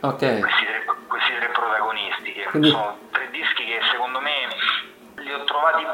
okay. 0.00 0.40
questi, 0.40 0.64
tre, 0.64 0.84
questi, 1.06 1.34
tre, 1.36 1.48
protagonisti, 1.48 2.32
che 2.32 2.44
Quindi... 2.44 2.70
sono 2.70 2.98
tre 3.10 3.30
dischi 3.30 3.64
che 3.64 3.80
secondo 3.90 4.20
me 4.20 4.48
li 5.16 5.32
ho 5.32 5.44
trovati 5.58 5.84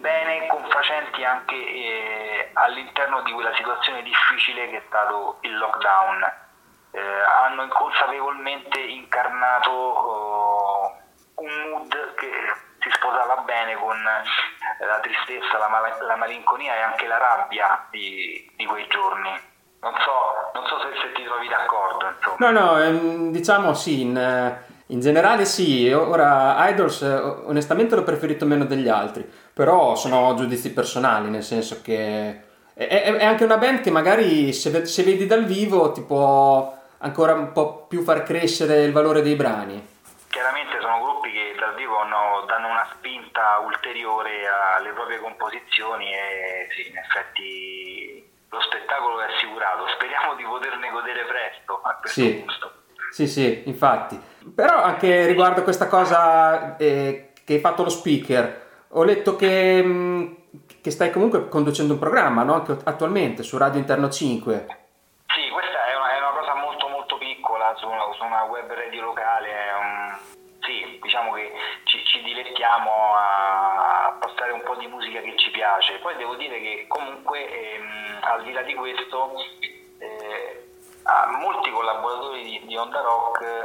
bene, 0.00 0.46
confacenti 0.48 1.24
anche 1.24 1.54
eh, 1.54 2.50
all'interno 2.54 3.22
di 3.22 3.32
quella 3.32 3.54
situazione 3.54 4.02
difficile 4.02 4.68
che 4.68 4.78
è 4.78 4.82
stato 4.88 5.38
il 5.42 5.56
lockdown. 5.56 6.40
Eh, 6.94 7.00
hanno 7.00 7.62
inconsapevolmente 7.62 8.78
incarnato 8.78 9.70
oh, 9.70 10.98
un 11.36 11.70
mood 11.70 12.14
che 12.16 12.30
si 12.80 12.90
sposava 12.90 13.36
bene 13.46 13.74
con 13.76 13.96
la 14.02 15.00
tristezza, 15.00 15.56
la, 15.56 15.68
mal- 15.68 16.04
la 16.04 16.16
malinconia 16.16 16.74
e 16.74 16.80
anche 16.80 17.06
la 17.06 17.16
rabbia 17.16 17.86
di, 17.90 18.50
di 18.56 18.66
quei 18.66 18.86
giorni. 18.88 19.30
Non 19.80 19.94
so, 20.00 20.50
non 20.54 20.66
so 20.66 20.80
se, 20.80 20.88
se, 21.00 21.12
ti 21.12 21.24
trovi 21.24 21.48
d'accordo. 21.48 22.08
Insomma. 22.08 22.50
No, 22.50 22.60
no, 22.60 22.78
ehm, 22.78 23.30
diciamo 23.30 23.72
sì, 23.74 24.02
in, 24.02 24.16
in, 24.92 25.00
generale 25.00 25.44
sì. 25.44 25.90
Ora, 25.90 26.68
Idols 26.68 27.02
eh, 27.02 27.14
onestamente 27.14 27.94
l'ho 27.94 28.02
preferito 28.02 28.46
meno 28.46 28.64
degli 28.64 28.88
altri, 28.88 29.28
però 29.52 29.94
sono 29.94 30.34
giudizi 30.34 30.72
personali, 30.72 31.28
nel 31.28 31.42
senso 31.42 31.80
che 31.82 32.50
è, 32.74 32.86
è, 32.86 33.02
è 33.14 33.24
anche 33.24 33.44
una 33.44 33.58
band 33.58 33.80
che 33.80 33.90
magari 33.90 34.52
se, 34.52 34.86
se, 34.86 35.02
vedi 35.02 35.26
dal 35.26 35.44
vivo 35.44 35.92
ti 35.92 36.02
può 36.02 36.76
ancora 36.98 37.34
un 37.34 37.52
po' 37.52 37.86
più 37.86 38.02
far 38.02 38.22
crescere 38.22 38.82
il 38.82 38.92
valore 38.92 39.22
dei 39.22 39.34
brani. 39.34 39.90
Chiaramente 40.28 40.80
sono 40.80 41.02
gruppi 41.02 41.30
che 41.30 41.54
dal 41.58 41.74
vivo 41.74 41.98
hanno, 41.98 42.44
danno 42.46 42.68
una 42.68 42.88
spinta 42.94 43.58
ulteriore 43.58 44.46
alle 44.76 44.92
proprie 44.92 45.18
composizioni 45.18 46.06
e 46.12 46.68
sì, 46.74 46.88
in 46.88 46.96
effetti 46.96 48.30
lo 48.48 48.60
spettacolo 48.60 49.20
è 49.20 49.32
assicurato, 49.32 49.86
speriamo 49.88 50.34
di 50.34 50.44
poterne 50.44 50.90
godere 50.90 51.24
presto 51.24 51.80
a 51.82 51.94
questo 52.00 52.20
sì. 52.20 52.34
punto. 52.34 52.72
Sì, 53.10 53.26
sì, 53.26 53.62
infatti. 53.66 54.31
Però 54.54 54.82
anche 54.82 55.26
riguardo 55.26 55.62
questa 55.62 55.88
cosa 55.88 56.76
eh, 56.76 57.32
che 57.44 57.54
hai 57.54 57.60
fatto 57.60 57.82
lo 57.82 57.88
speaker, 57.88 58.86
ho 58.90 59.04
letto 59.04 59.36
che, 59.36 59.82
mm, 59.82 60.32
che 60.80 60.90
stai 60.90 61.10
comunque 61.10 61.48
conducendo 61.48 61.94
un 61.94 61.98
programma, 61.98 62.42
no? 62.42 62.54
Anche 62.54 62.76
attualmente 62.84 63.42
su 63.42 63.56
Radio 63.56 63.80
Interno 63.80 64.08
5. 64.08 64.66
Sì, 65.26 65.48
questa 65.50 65.86
è 65.86 65.96
una, 65.96 66.14
è 66.14 66.18
una 66.18 66.38
cosa 66.38 66.54
molto 66.54 66.88
molto 66.88 67.18
piccola 67.18 67.74
su 67.76 67.86
una, 67.86 68.02
su 68.16 68.24
una 68.24 68.42
web 68.44 68.70
radio 68.72 69.02
locale. 69.02 69.48
Un, 69.80 70.16
sì, 70.60 70.98
diciamo 71.00 71.32
che 71.32 71.52
ci, 71.84 72.04
ci 72.04 72.22
dilettiamo 72.22 72.90
a, 73.16 74.06
a 74.06 74.12
passare 74.20 74.52
un 74.52 74.62
po' 74.64 74.76
di 74.76 74.86
musica 74.86 75.20
che 75.20 75.34
ci 75.36 75.50
piace. 75.50 75.98
Poi 75.98 76.16
devo 76.16 76.36
dire 76.36 76.60
che 76.60 76.84
comunque... 76.88 77.40
Ehm, 77.48 78.02
al 78.22 78.42
di 78.44 78.52
là 78.52 78.62
di 78.62 78.74
questo, 78.74 79.34
eh, 79.98 80.71
molti 81.38 81.70
collaboratori 81.70 82.42
di, 82.42 82.66
di 82.66 82.76
Onda 82.76 83.00
Rock 83.00 83.42
eh, 83.42 83.64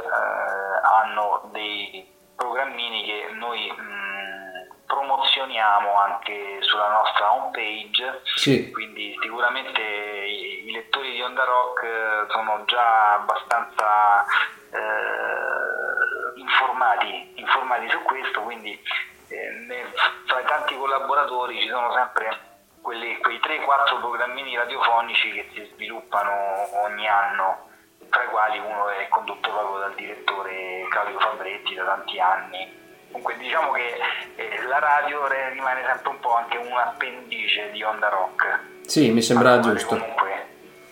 hanno 0.82 1.48
dei 1.52 2.06
programmini 2.34 3.04
che 3.04 3.30
noi 3.32 3.72
mh, 3.76 3.82
mm, 3.82 4.38
promozioniamo 4.86 5.94
anche 5.94 6.58
sulla 6.60 6.88
nostra 6.88 7.32
homepage, 7.32 8.22
sì. 8.34 8.70
quindi 8.70 9.16
sicuramente 9.20 9.80
i, 9.80 10.68
i, 10.68 10.72
lettori 10.72 11.12
di 11.12 11.22
Onda 11.22 11.44
Rock 11.44 11.82
eh, 11.82 12.26
sono 12.30 12.62
già 12.66 13.14
abbastanza 13.14 14.24
eh, 14.70 16.40
informati, 16.40 17.32
informati, 17.36 17.88
su 17.90 18.02
questo, 18.02 18.42
quindi 18.42 18.72
eh, 19.28 19.86
tra 20.26 20.40
i 20.40 20.44
tanti 20.46 20.76
collaboratori 20.76 21.60
ci 21.60 21.68
sono 21.68 21.92
sempre 21.92 22.47
quelli, 22.80 23.18
quei 23.18 23.38
3-4 23.38 24.00
programmini 24.00 24.56
radiofonici 24.56 25.32
che 25.32 25.48
si 25.52 25.70
sviluppano 25.74 26.32
ogni 26.84 27.06
anno, 27.06 27.68
tra 28.08 28.22
i 28.24 28.28
quali 28.28 28.58
uno 28.58 28.88
è 28.88 29.08
condotto 29.08 29.50
proprio 29.50 29.78
dal 29.78 29.94
direttore 29.94 30.86
Claudio 30.90 31.18
Fabretti 31.20 31.74
da 31.74 31.84
tanti 31.84 32.18
anni. 32.20 32.86
Comunque 33.10 33.36
diciamo 33.36 33.72
che 33.72 33.98
eh, 34.36 34.62
la 34.62 34.78
radio 34.78 35.26
rimane 35.28 35.82
sempre 35.84 36.10
un 36.10 36.20
po' 36.20 36.34
anche 36.34 36.58
un 36.58 36.76
appendice 36.76 37.70
di 37.70 37.82
Onda 37.82 38.08
Rock. 38.08 38.60
Sì, 38.86 39.10
mi 39.10 39.22
sembra 39.22 39.60
giusto. 39.60 39.96
Comunque, 39.96 40.46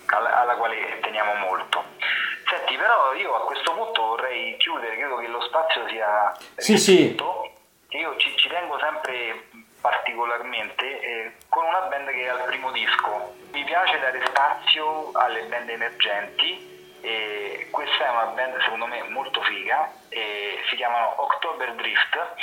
alla, 0.06 0.40
alla 0.40 0.54
quale 0.56 0.98
teniamo 1.00 1.34
molto. 1.34 1.84
Senti, 2.48 2.76
però 2.76 3.12
io 3.14 3.34
a 3.34 3.44
questo 3.44 3.72
punto 3.74 4.02
vorrei 4.02 4.56
chiudere, 4.56 4.96
credo 4.96 5.16
che 5.16 5.26
lo 5.26 5.40
spazio 5.42 5.86
sia... 5.88 6.32
Sì, 6.56 6.78
sì. 6.78 7.16
Io 7.88 8.16
ci, 8.16 8.36
ci 8.36 8.48
tengo 8.48 8.78
sempre 8.78 9.48
particolarmente 9.86 11.00
eh, 11.00 11.32
con 11.48 11.64
una 11.64 11.82
band 11.82 12.08
che 12.08 12.24
è 12.24 12.28
al 12.28 12.42
primo 12.46 12.72
disco. 12.72 13.36
Mi 13.52 13.62
piace 13.62 14.00
dare 14.00 14.20
spazio 14.26 15.12
alle 15.12 15.44
band 15.44 15.68
emergenti 15.68 16.98
e 17.00 17.68
questa 17.70 18.06
è 18.06 18.10
una 18.10 18.32
band 18.34 18.60
secondo 18.62 18.86
me 18.86 19.04
molto 19.10 19.40
figa, 19.42 19.88
si 20.08 20.74
chiamano 20.74 21.22
October 21.22 21.72
Drift. 21.74 22.34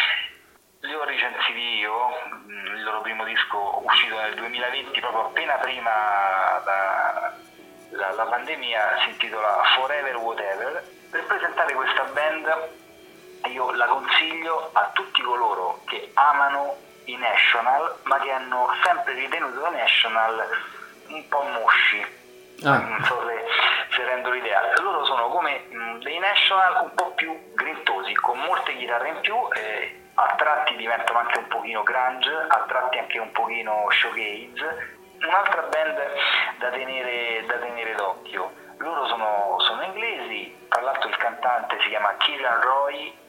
Li 0.82 0.94
ho 0.94 1.04
recensiti 1.04 1.80
io, 1.80 2.16
mm, 2.28 2.76
il 2.76 2.84
loro 2.84 3.02
primo 3.02 3.26
disco 3.26 3.82
uscito 3.84 4.18
nel 4.20 4.36
2020, 4.36 5.00
proprio 5.02 5.26
appena 5.26 5.56
prima 5.56 6.62
la 7.90 8.26
pandemia, 8.30 9.00
si 9.04 9.10
intitola 9.10 9.64
Forever 9.76 10.16
Whatever. 10.16 10.84
Per 11.12 11.26
presentare 11.26 11.74
questa 11.74 12.04
band 12.06 12.70
io 13.48 13.72
la 13.72 13.86
consiglio 13.88 14.70
a 14.72 14.92
tutti 14.94 15.22
coloro 15.22 15.82
che 15.86 16.10
amano 16.14 16.92
i 17.06 17.18
National, 17.18 17.96
ma 18.04 18.20
che 18.20 18.32
hanno 18.32 18.70
sempre 18.84 19.14
ritenuto 19.14 19.60
la 19.62 19.70
National 19.70 20.48
un 21.08 21.28
po' 21.28 21.44
mosci. 21.44 22.22
Ah. 22.64 22.78
Non 22.78 23.04
so 23.04 23.22
se, 23.28 23.44
se, 23.96 24.04
rendo 24.04 24.30
l'idea. 24.30 24.62
Loro 24.80 25.06
sono 25.06 25.28
come 25.28 25.66
mh, 25.70 26.00
dei 26.00 26.20
National 26.20 26.84
un 26.84 26.94
po' 26.96 27.12
più 27.12 27.54
grintosi, 27.54 28.14
con 28.14 28.40
molte 28.40 28.76
chitarre 28.78 29.10
in 29.10 29.20
più. 29.22 29.36
Eh, 29.54 30.02
a 30.16 30.36
tratti 30.38 30.76
diventano 30.76 31.20
anche 31.20 31.40
un 31.40 31.48
pochino 31.48 31.84
grunge, 31.84 32.32
a 32.48 32.66
tratti 32.68 33.00
anche 33.00 33.20
un 33.20 33.32
pochino 33.32 33.88
showgaze. 33.90 35.02
Un'altra 35.26 35.62
band 35.64 36.02
da 36.60 36.70
tenere, 36.70 37.46
da 37.46 37.56
tenere 37.56 37.96
d'occhio. 37.96 38.52
Loro 38.78 39.08
sono, 39.08 39.56
sono 39.60 39.82
inglesi, 39.84 40.68
tra 40.70 40.82
l'altro 40.82 41.10
il 41.10 41.18
cantante 41.18 41.78
si 41.82 41.90
chiama 41.90 42.16
Kieran 42.18 42.62
Roy 42.62 43.22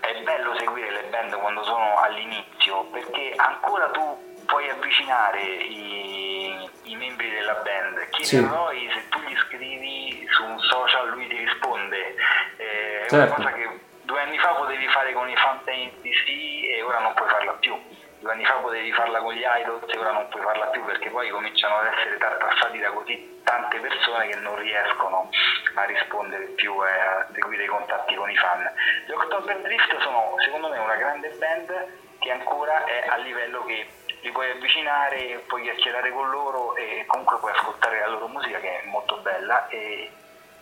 è 0.00 0.22
bello 0.22 0.56
seguire 0.56 0.90
le 0.90 1.08
band 1.10 1.36
quando 1.38 1.62
sono 1.64 1.98
all'inizio 1.98 2.84
perché 2.84 3.32
ancora 3.36 3.88
tu 3.90 4.32
puoi 4.46 4.68
avvicinare 4.68 5.42
i, 5.42 6.68
i 6.84 6.96
membri 6.96 7.30
della 7.30 7.54
band. 7.54 8.08
Chi 8.10 8.24
sì. 8.24 8.44
poi 8.44 8.90
se 8.92 9.08
tu 9.08 9.20
gli 9.20 9.36
scrivi 9.36 10.26
su 10.30 10.44
un 10.44 10.58
social 10.60 11.08
lui 11.10 11.26
ti 11.28 11.36
risponde. 11.36 12.14
Eh, 12.56 13.04
è 13.04 13.08
certo. 13.08 13.40
una 13.40 13.50
cosa 13.50 13.52
che 13.52 13.80
due 14.02 14.20
anni 14.20 14.38
fa 14.38 14.48
potevi 14.54 14.86
fare 14.88 15.12
con 15.12 15.28
i 15.28 15.36
Fountain 15.36 15.90
DC 16.02 16.28
e 16.28 16.82
ora 16.82 17.00
non 17.00 17.14
puoi 17.14 17.28
farla 17.28 17.52
più. 17.52 17.76
Due 18.24 18.32
anni 18.32 18.46
fa 18.46 18.54
potevi 18.54 18.90
farla 18.92 19.20
con 19.20 19.34
gli 19.34 19.44
idols 19.44 19.84
e 19.92 19.98
ora 19.98 20.12
non 20.12 20.26
puoi 20.28 20.42
farla 20.42 20.68
più 20.68 20.82
perché 20.86 21.10
poi 21.10 21.28
cominciano 21.28 21.76
ad 21.76 21.92
essere 21.92 22.16
tartassati 22.16 22.78
da 22.78 22.90
così 22.90 23.42
tante 23.44 23.78
persone 23.78 24.28
che 24.28 24.36
non 24.36 24.56
riescono 24.56 25.28
a 25.74 25.84
rispondere 25.84 26.46
più 26.56 26.72
e 26.86 26.88
a 26.88 27.28
seguire 27.34 27.64
i 27.64 27.66
contatti 27.66 28.14
con 28.14 28.30
i 28.30 28.36
fan. 28.36 28.66
Gli 29.06 29.10
October 29.10 29.60
Drift 29.60 29.98
sono 30.00 30.36
secondo 30.42 30.70
me 30.70 30.78
una 30.78 30.94
grande 30.94 31.36
band 31.36 31.86
che 32.18 32.30
ancora 32.30 32.86
è 32.86 33.04
a 33.08 33.16
livello 33.16 33.62
che 33.64 33.88
li 34.22 34.30
puoi 34.30 34.52
avvicinare, 34.52 35.44
puoi 35.46 35.64
chiacchierare 35.64 36.10
con 36.10 36.30
loro 36.30 36.76
e 36.76 37.04
comunque 37.06 37.36
puoi 37.40 37.52
ascoltare 37.52 38.00
la 38.00 38.08
loro 38.08 38.28
musica 38.28 38.58
che 38.58 38.80
è 38.80 38.86
molto 38.86 39.18
bella 39.18 39.68
e 39.68 40.10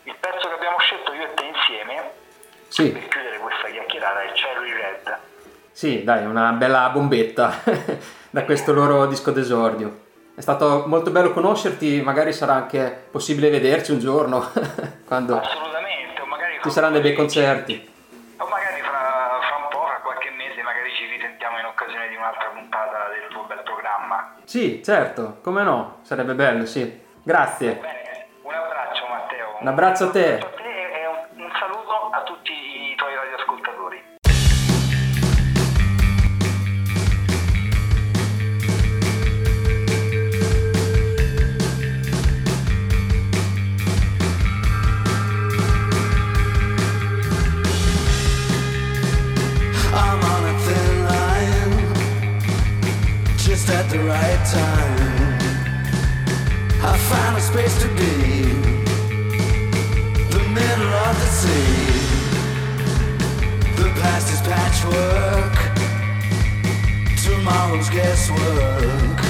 il 0.03 0.17
pezzo 0.19 0.49
che 0.49 0.55
abbiamo 0.55 0.81
scelto 0.81 1.13
io 1.13 1.27
e 1.27 1.35
te 1.35 1.45
insieme 1.45 2.13
sì. 2.67 2.91
per 2.91 3.07
chiudere 3.07 3.39
questa 3.39 3.69
chiacchierata 3.69 4.23
è 4.23 4.33
Cherry 4.33 4.73
Red. 4.73 5.31
Sì, 5.73 6.05
dai, 6.05 6.27
una 6.27 6.53
bella 6.53 6.91
bombetta 6.91 7.51
da 8.31 8.45
questo 8.45 8.75
loro 8.75 9.07
disco 9.07 9.31
d'esordio. 9.31 10.01
È 10.35 10.41
stato 10.41 10.85
molto 10.87 11.11
bello 11.11 11.33
conoscerti, 11.33 12.03
magari 12.03 12.33
sarà 12.33 12.53
anche 12.53 13.07
possibile 13.11 13.49
vederci 13.49 13.91
un 13.91 13.99
giorno 13.99 14.51
quando 15.07 15.41
Assolutamente, 15.41 16.21
o 16.21 16.27
magari 16.27 16.59
ci 16.63 16.71
saranno 16.71 16.93
dei 16.93 17.03
bei 17.03 17.15
concerti. 17.15 17.91
O 18.37 18.47
magari 18.47 18.81
fra, 18.81 19.39
fra, 19.41 19.57
un 19.57 19.69
po', 19.71 19.87
fra 19.87 20.01
qualche 20.03 20.31
mese, 20.31 20.63
magari 20.63 20.91
ci 20.93 21.07
risentiamo 21.07 21.59
in 21.59 21.65
occasione 21.65 22.09
di 22.09 22.17
un'altra 22.17 22.49
puntata 22.49 23.09
del 23.09 23.29
tuo 23.31 23.45
bel 23.45 23.63
programma. 23.65 24.35
Sì, 24.45 24.83
certo, 24.85 25.39
come 25.43 25.63
no, 25.63 26.01
sarebbe 26.03 26.35
bello, 26.35 26.67
sì. 26.67 27.01
Grazie. 27.23 27.75
Bene, 27.75 28.27
un 28.43 28.55
abbraccio 28.55 29.07
Matteo. 29.09 29.57
Un 29.61 29.67
abbraccio 29.69 30.05
a 30.05 30.11
te. 30.11 30.62
The 53.73 53.99
right 54.01 54.45
time. 54.45 55.39
I 56.85 56.99
find 57.11 57.37
a 57.37 57.41
space 57.41 57.77
to 57.83 57.89
be 57.89 58.15
the 60.35 60.43
middle 60.59 60.93
of 61.07 61.15
the 61.23 61.29
sea. 61.41 61.87
The 63.81 63.89
past 64.01 64.29
is 64.35 64.41
patchwork. 64.43 65.57
Tomorrow's 67.25 67.89
guesswork. 67.89 69.21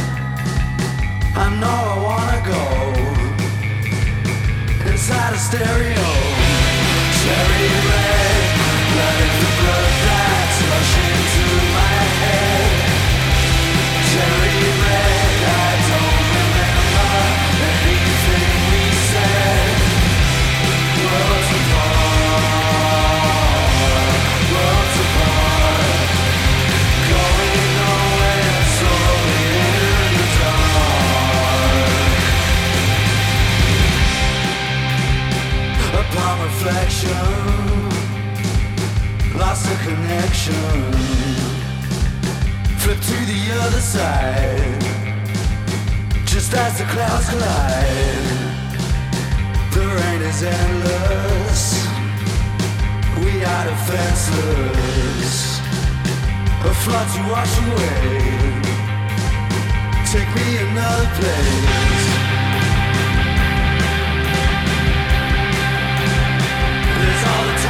I 1.44 1.46
know 1.60 1.80
I 1.92 1.96
wanna 2.08 2.40
go 2.54 2.64
inside 4.90 5.32
a 5.34 5.38
stereo. 5.38 6.08
Cherry 7.20 7.68
red, 7.88 8.44
like 8.98 9.31
Upon 36.14 36.42
reflection, 36.42 37.10
lost 39.38 39.64
a 39.64 39.76
connection. 39.82 40.92
Flip 42.80 43.00
to 43.00 43.16
the 43.32 43.42
other 43.62 43.80
side, 43.80 44.82
just 46.26 46.52
as 46.52 46.76
the 46.76 46.84
clouds 46.84 47.30
collide. 47.30 48.42
The 49.72 49.86
rain 49.86 50.20
is 50.20 50.42
endless. 50.42 51.86
We 53.24 53.44
are 53.44 53.64
defenseless. 53.64 55.32
A 56.60 56.74
flood 56.84 57.08
to 57.14 57.20
wash 57.32 57.56
away. 57.64 58.20
Take 60.12 60.30
me 60.36 60.58
another 60.58 61.08
place. 61.16 62.11
There's 67.02 67.24
all 67.24 67.44
the 67.46 67.52
time 67.54 67.61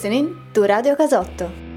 listening 0.00 0.34
to 0.54 0.62
Radio 0.62 0.96
Casotto. 0.96 1.69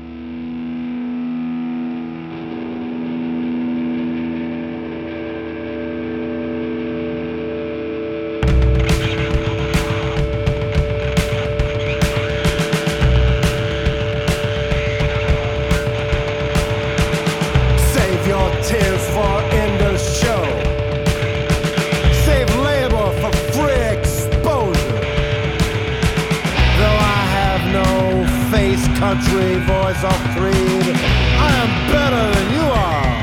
I 30.05 31.49
am 31.63 31.71
better 31.89 32.23
than 32.35 32.47
you 32.51 32.65
are. 32.83 33.13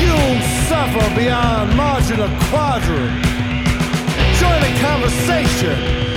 You 0.00 0.16
suffer 0.68 1.06
beyond 1.16 1.76
marginal 1.76 2.30
quadrant. 2.48 3.24
Join 4.38 4.60
the 4.60 4.72
conversation. 4.80 6.11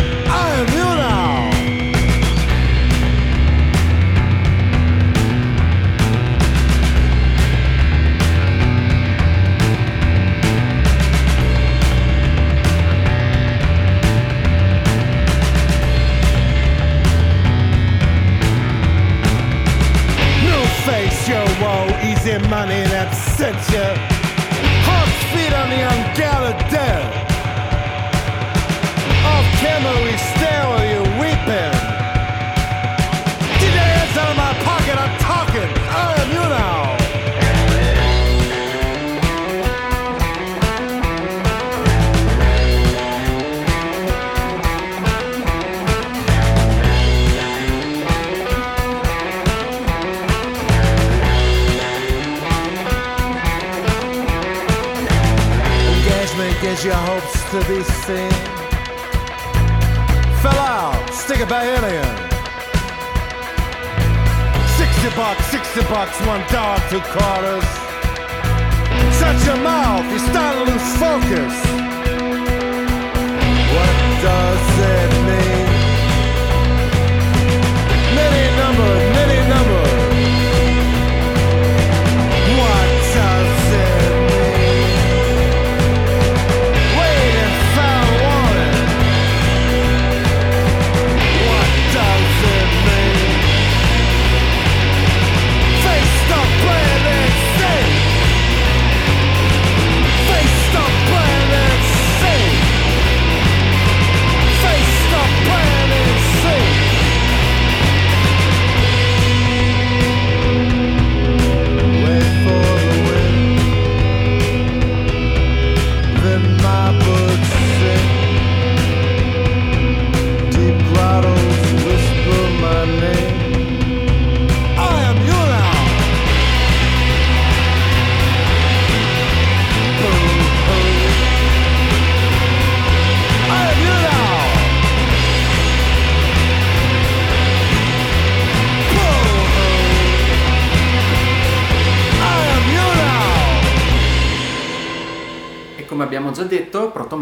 Woe, 22.39 22.49
money 22.49 22.83
that 22.91 23.11
sent 23.13 23.57
you. 23.71 23.88
Horse 24.88 25.19
feet 25.33 25.53
on 25.53 25.69
the 25.69 25.81
ungathered 25.93 26.59
dead. 26.69 27.03
Off 29.25 29.45
camera, 29.61 29.95
we 30.03 30.13
stare 30.17 30.65
while 30.69 30.86
you 30.86 31.01
weeping. 31.21 31.75
Get 33.59 33.71
your 33.73 33.88
hands 33.93 34.17
out 34.17 34.31
of 34.31 34.38
my 34.38 34.53
pocket, 34.63 34.97
one 66.22 66.41
dog 66.49 66.80
to 66.89 66.99
chorus. 67.01 67.84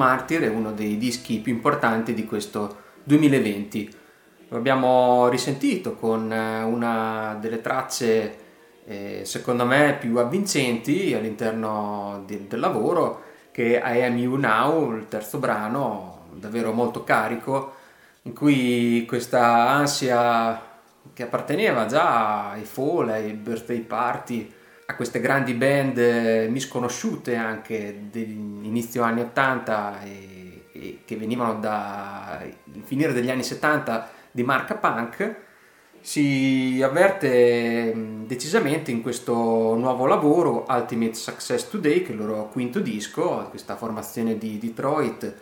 Martyr 0.04 0.42
è 0.42 0.50
uno 0.50 0.74
dei 0.74 0.98
dischi 0.98 1.40
più 1.40 1.54
importanti 1.54 2.14
di 2.14 2.26
questo 2.26 2.76
2020. 3.06 3.96
Lo 4.50 4.58
abbiamo 4.58 5.30
risentito 5.30 5.96
con 5.96 6.30
eh, 6.30 6.62
una 6.64 7.38
delle 7.40 7.62
tracce 7.62 8.38
eh, 8.86 9.22
secondo 9.24 9.66
me 9.66 9.96
più 9.98 10.18
avvincenti 10.18 11.14
all'interno 11.14 12.24
di- 12.26 12.48
del 12.48 12.60
lavoro 12.60 13.22
che 13.52 13.80
è 13.80 13.98
I 13.98 14.04
Am 14.04 14.18
You 14.18 14.36
Now, 14.36 14.94
il 14.94 15.08
terzo 15.08 15.38
brano, 15.38 16.26
davvero 16.34 16.74
molto 16.74 17.06
carico, 17.06 17.76
in 18.24 18.34
cui 18.34 19.06
questa 19.08 19.70
ansia 19.70 20.62
che 21.14 21.24
apparteneva 21.24 21.86
già 21.86 22.50
ai 22.52 22.66
fall, 22.66 23.10
ai 23.10 23.32
birthday 23.34 23.80
party, 23.80 24.52
a 24.94 24.96
queste 24.96 25.20
grandi 25.20 25.54
band 25.54 25.98
eh, 25.98 26.48
misconosciute 26.50 27.36
anche 27.36 28.08
dell'inizio 28.12 29.02
anni 29.02 29.22
80 29.22 30.04
e, 30.04 30.66
e 30.72 31.00
che 31.04 31.18
venivano 31.18 31.60
dal 31.60 32.54
finire 32.84 33.12
degli 33.12 33.30
anni 33.30 33.44
70 33.44 34.10
di 34.32 34.44
marca 34.44 34.76
punk, 34.76 35.36
si 36.00 36.80
avverte 36.84 37.94
mh, 37.94 38.28
decisamente 38.28 38.92
in 38.92 39.02
questo 39.02 39.34
nuovo 39.76 40.06
lavoro 40.06 40.66
Ultimate 40.70 41.16
Success 41.16 41.70
Today, 41.70 42.04
che 42.04 42.10
è 42.10 42.12
il 42.12 42.18
loro 42.18 42.50
quinto 42.50 42.80
disco, 42.80 43.48
questa 43.50 43.76
formazione 43.76 44.38
di 44.38 44.60
Detroit 44.60 45.36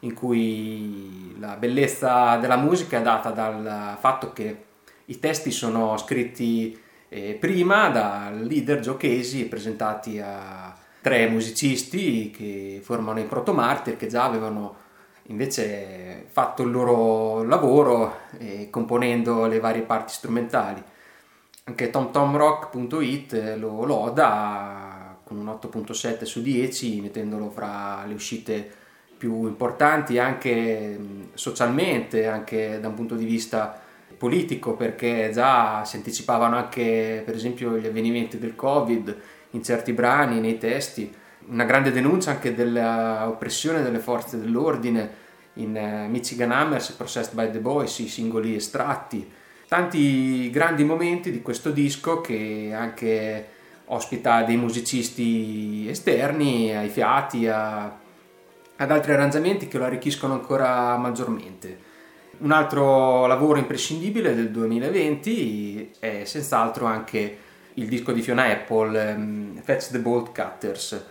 in 0.00 0.14
cui 0.14 1.36
la 1.38 1.56
bellezza 1.56 2.36
della 2.36 2.56
musica 2.56 2.98
è 2.98 3.02
data 3.02 3.30
dal 3.30 3.96
fatto 3.98 4.32
che 4.32 4.64
i 5.06 5.18
testi 5.18 5.50
sono 5.50 5.96
scritti 5.96 6.84
eh, 7.16 7.32
prima 7.32 7.88
dal 7.88 8.42
leader 8.42 8.86
e 8.86 9.44
presentati 9.48 10.20
a 10.20 10.76
tre 11.00 11.28
musicisti 11.28 12.30
che 12.30 12.80
formano 12.82 13.20
i 13.20 13.24
Proto 13.24 13.54
Martyr 13.54 13.96
che 13.96 14.06
già 14.06 14.24
avevano 14.24 14.84
invece 15.28 16.26
fatto 16.28 16.62
il 16.62 16.70
loro 16.70 17.42
lavoro 17.42 18.18
eh, 18.38 18.68
componendo 18.68 19.46
le 19.46 19.60
varie 19.60 19.82
parti 19.82 20.12
strumentali. 20.12 20.82
Anche 21.64 21.90
TomTomRock.it 21.90 23.56
lo 23.58 23.84
loda 23.84 25.18
con 25.24 25.38
un 25.38 25.46
8.7 25.46 26.24
su 26.24 26.42
10 26.42 27.00
mettendolo 27.00 27.48
fra 27.48 28.04
le 28.06 28.14
uscite 28.14 28.70
più 29.16 29.46
importanti 29.46 30.18
anche 30.18 30.98
mh, 30.98 31.28
socialmente, 31.32 32.26
anche 32.26 32.78
da 32.78 32.88
un 32.88 32.94
punto 32.94 33.14
di 33.14 33.24
vista 33.24 33.80
politico 34.16 34.74
perché 34.74 35.30
già 35.32 35.84
si 35.84 35.96
anticipavano 35.96 36.56
anche 36.56 37.22
per 37.24 37.34
esempio 37.34 37.76
gli 37.76 37.86
avvenimenti 37.86 38.38
del 38.38 38.54
Covid 38.54 39.16
in 39.50 39.62
certi 39.62 39.92
brani, 39.92 40.40
nei 40.40 40.58
testi, 40.58 41.12
una 41.48 41.64
grande 41.64 41.92
denuncia 41.92 42.32
anche 42.32 42.54
dell'oppressione 42.54 43.82
delle 43.82 43.98
forze 43.98 44.38
dell'ordine 44.38 45.24
in 45.54 45.76
eh, 45.76 46.08
Michigan 46.08 46.52
Hammers 46.52 46.90
Processed 46.90 47.34
by 47.34 47.50
the 47.50 47.58
Boys, 47.58 47.98
i 47.98 48.08
singoli 48.08 48.56
estratti, 48.56 49.28
tanti 49.68 50.50
grandi 50.50 50.84
momenti 50.84 51.30
di 51.30 51.42
questo 51.42 51.70
disco 51.70 52.20
che 52.20 52.72
anche 52.74 53.48
ospita 53.86 54.42
dei 54.42 54.56
musicisti 54.56 55.86
esterni, 55.88 56.74
ai 56.74 56.88
fiati, 56.88 57.46
a- 57.46 58.04
ad 58.78 58.90
altri 58.90 59.12
arrangiamenti 59.12 59.68
che 59.68 59.78
lo 59.78 59.84
arricchiscono 59.84 60.34
ancora 60.34 60.96
maggiormente. 60.96 61.85
Un 62.38 62.52
altro 62.52 63.26
lavoro 63.26 63.58
imprescindibile 63.58 64.34
del 64.34 64.50
2020 64.50 65.92
è 65.98 66.24
senz'altro 66.24 66.84
anche 66.84 67.38
il 67.74 67.88
disco 67.88 68.12
di 68.12 68.20
Fiona 68.20 68.44
Apple, 68.44 69.10
ehm, 69.10 69.62
Fetch 69.62 69.90
the 69.90 69.98
Bolt 70.00 70.34
Cutters. 70.34 71.02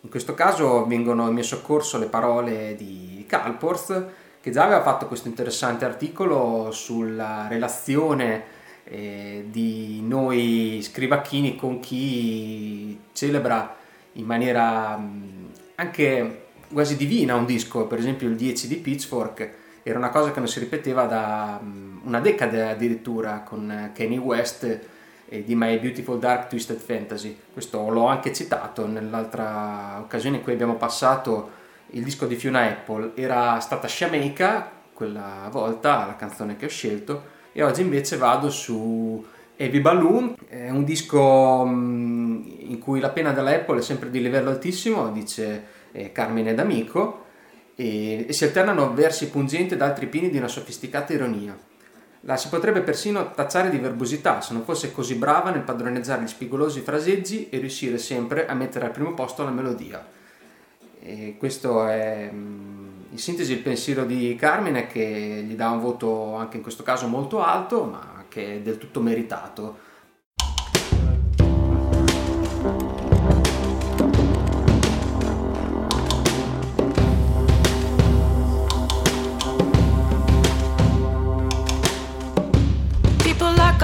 In 0.00 0.08
questo 0.08 0.32
caso 0.32 0.86
vengono 0.86 1.28
in 1.28 1.34
mio 1.34 1.42
soccorso 1.42 1.98
le 1.98 2.06
parole 2.06 2.76
di 2.76 3.26
Calporth, 3.28 4.06
che 4.40 4.50
già 4.50 4.64
aveva 4.64 4.80
fatto 4.80 5.06
questo 5.06 5.28
interessante 5.28 5.84
articolo 5.84 6.70
sulla 6.70 7.46
relazione 7.46 8.44
eh, 8.84 9.44
di 9.50 10.00
noi 10.00 10.80
scrivacchini 10.82 11.56
con 11.56 11.80
chi 11.80 12.98
celebra 13.12 13.76
in 14.14 14.24
maniera 14.24 14.96
mh, 14.96 15.50
anche 15.74 16.44
quasi 16.72 16.96
divina 16.96 17.34
un 17.34 17.44
disco, 17.44 17.86
per 17.86 17.98
esempio 17.98 18.28
il 18.28 18.36
10 18.36 18.66
di 18.66 18.76
Pitchfork 18.76 19.58
era 19.82 19.98
una 19.98 20.10
cosa 20.10 20.30
che 20.30 20.38
non 20.38 20.48
si 20.48 20.58
ripeteva 20.58 21.04
da 21.04 21.58
mh, 21.60 22.00
una 22.04 22.20
decade 22.20 22.70
addirittura 22.70 23.40
con 23.40 23.70
eh, 23.70 23.92
Kanye 23.94 24.18
West 24.18 24.80
e 25.28 25.44
di 25.44 25.54
My 25.54 25.78
Beautiful 25.78 26.18
Dark 26.18 26.48
Twisted 26.48 26.78
Fantasy. 26.78 27.38
Questo 27.52 27.88
l'ho 27.88 28.06
anche 28.06 28.32
citato 28.32 28.86
nell'altra 28.86 29.98
occasione 30.00 30.38
in 30.38 30.42
cui 30.42 30.52
abbiamo 30.52 30.74
passato 30.74 31.58
il 31.90 32.02
disco 32.02 32.26
di 32.26 32.34
Fiona 32.34 32.62
Apple. 32.62 33.12
Era 33.14 33.58
stata 33.60 33.86
Shameka 33.86 34.70
quella 34.92 35.48
volta, 35.50 36.06
la 36.06 36.16
canzone 36.16 36.56
che 36.56 36.66
ho 36.66 36.68
scelto, 36.68 37.22
e 37.52 37.62
oggi 37.62 37.80
invece 37.80 38.16
vado 38.16 38.50
su 38.50 39.24
Heavy 39.56 39.80
Balloon, 39.80 40.34
è 40.48 40.70
un 40.70 40.84
disco 40.84 41.64
mh, 41.64 42.56
in 42.68 42.78
cui 42.78 43.00
la 43.00 43.10
pena 43.10 43.32
della 43.32 43.50
Apple 43.50 43.78
è 43.78 43.82
sempre 43.82 44.10
di 44.10 44.20
livello 44.20 44.50
altissimo, 44.50 45.10
dice 45.10 45.64
eh, 45.92 46.12
Carmine 46.12 46.54
D'Amico, 46.54 47.26
e, 47.80 48.26
e 48.28 48.32
si 48.34 48.44
alternano 48.44 48.92
versi 48.92 49.30
pungenti 49.30 49.72
ed 49.72 49.80
altri 49.80 50.06
pieni 50.06 50.28
di 50.28 50.36
una 50.36 50.48
sofisticata 50.48 51.14
ironia. 51.14 51.56
La 52.24 52.36
si 52.36 52.50
potrebbe 52.50 52.82
persino 52.82 53.30
tacciare 53.30 53.70
di 53.70 53.78
verbosità 53.78 54.42
se 54.42 54.52
non 54.52 54.64
fosse 54.64 54.92
così 54.92 55.14
brava 55.14 55.50
nel 55.50 55.62
padroneggiare 55.62 56.22
gli 56.22 56.28
spigolosi 56.28 56.80
fraseggi 56.80 57.48
e 57.48 57.56
riuscire 57.56 57.96
sempre 57.96 58.46
a 58.46 58.52
mettere 58.52 58.84
al 58.84 58.90
primo 58.90 59.14
posto 59.14 59.42
la 59.42 59.50
melodia. 59.50 60.06
E 61.02 61.36
questo 61.38 61.86
è 61.86 62.28
mm, 62.30 62.88
in 63.12 63.18
sintesi 63.18 63.52
il 63.52 63.60
pensiero 63.60 64.04
di 64.04 64.36
Carmine 64.38 64.86
che 64.86 65.42
gli 65.46 65.54
dà 65.54 65.70
un 65.70 65.80
voto 65.80 66.34
anche 66.34 66.58
in 66.58 66.62
questo 66.62 66.82
caso 66.82 67.06
molto 67.06 67.42
alto, 67.42 67.84
ma 67.84 68.26
che 68.28 68.56
è 68.56 68.60
del 68.60 68.76
tutto 68.76 69.00
meritato. 69.00 69.88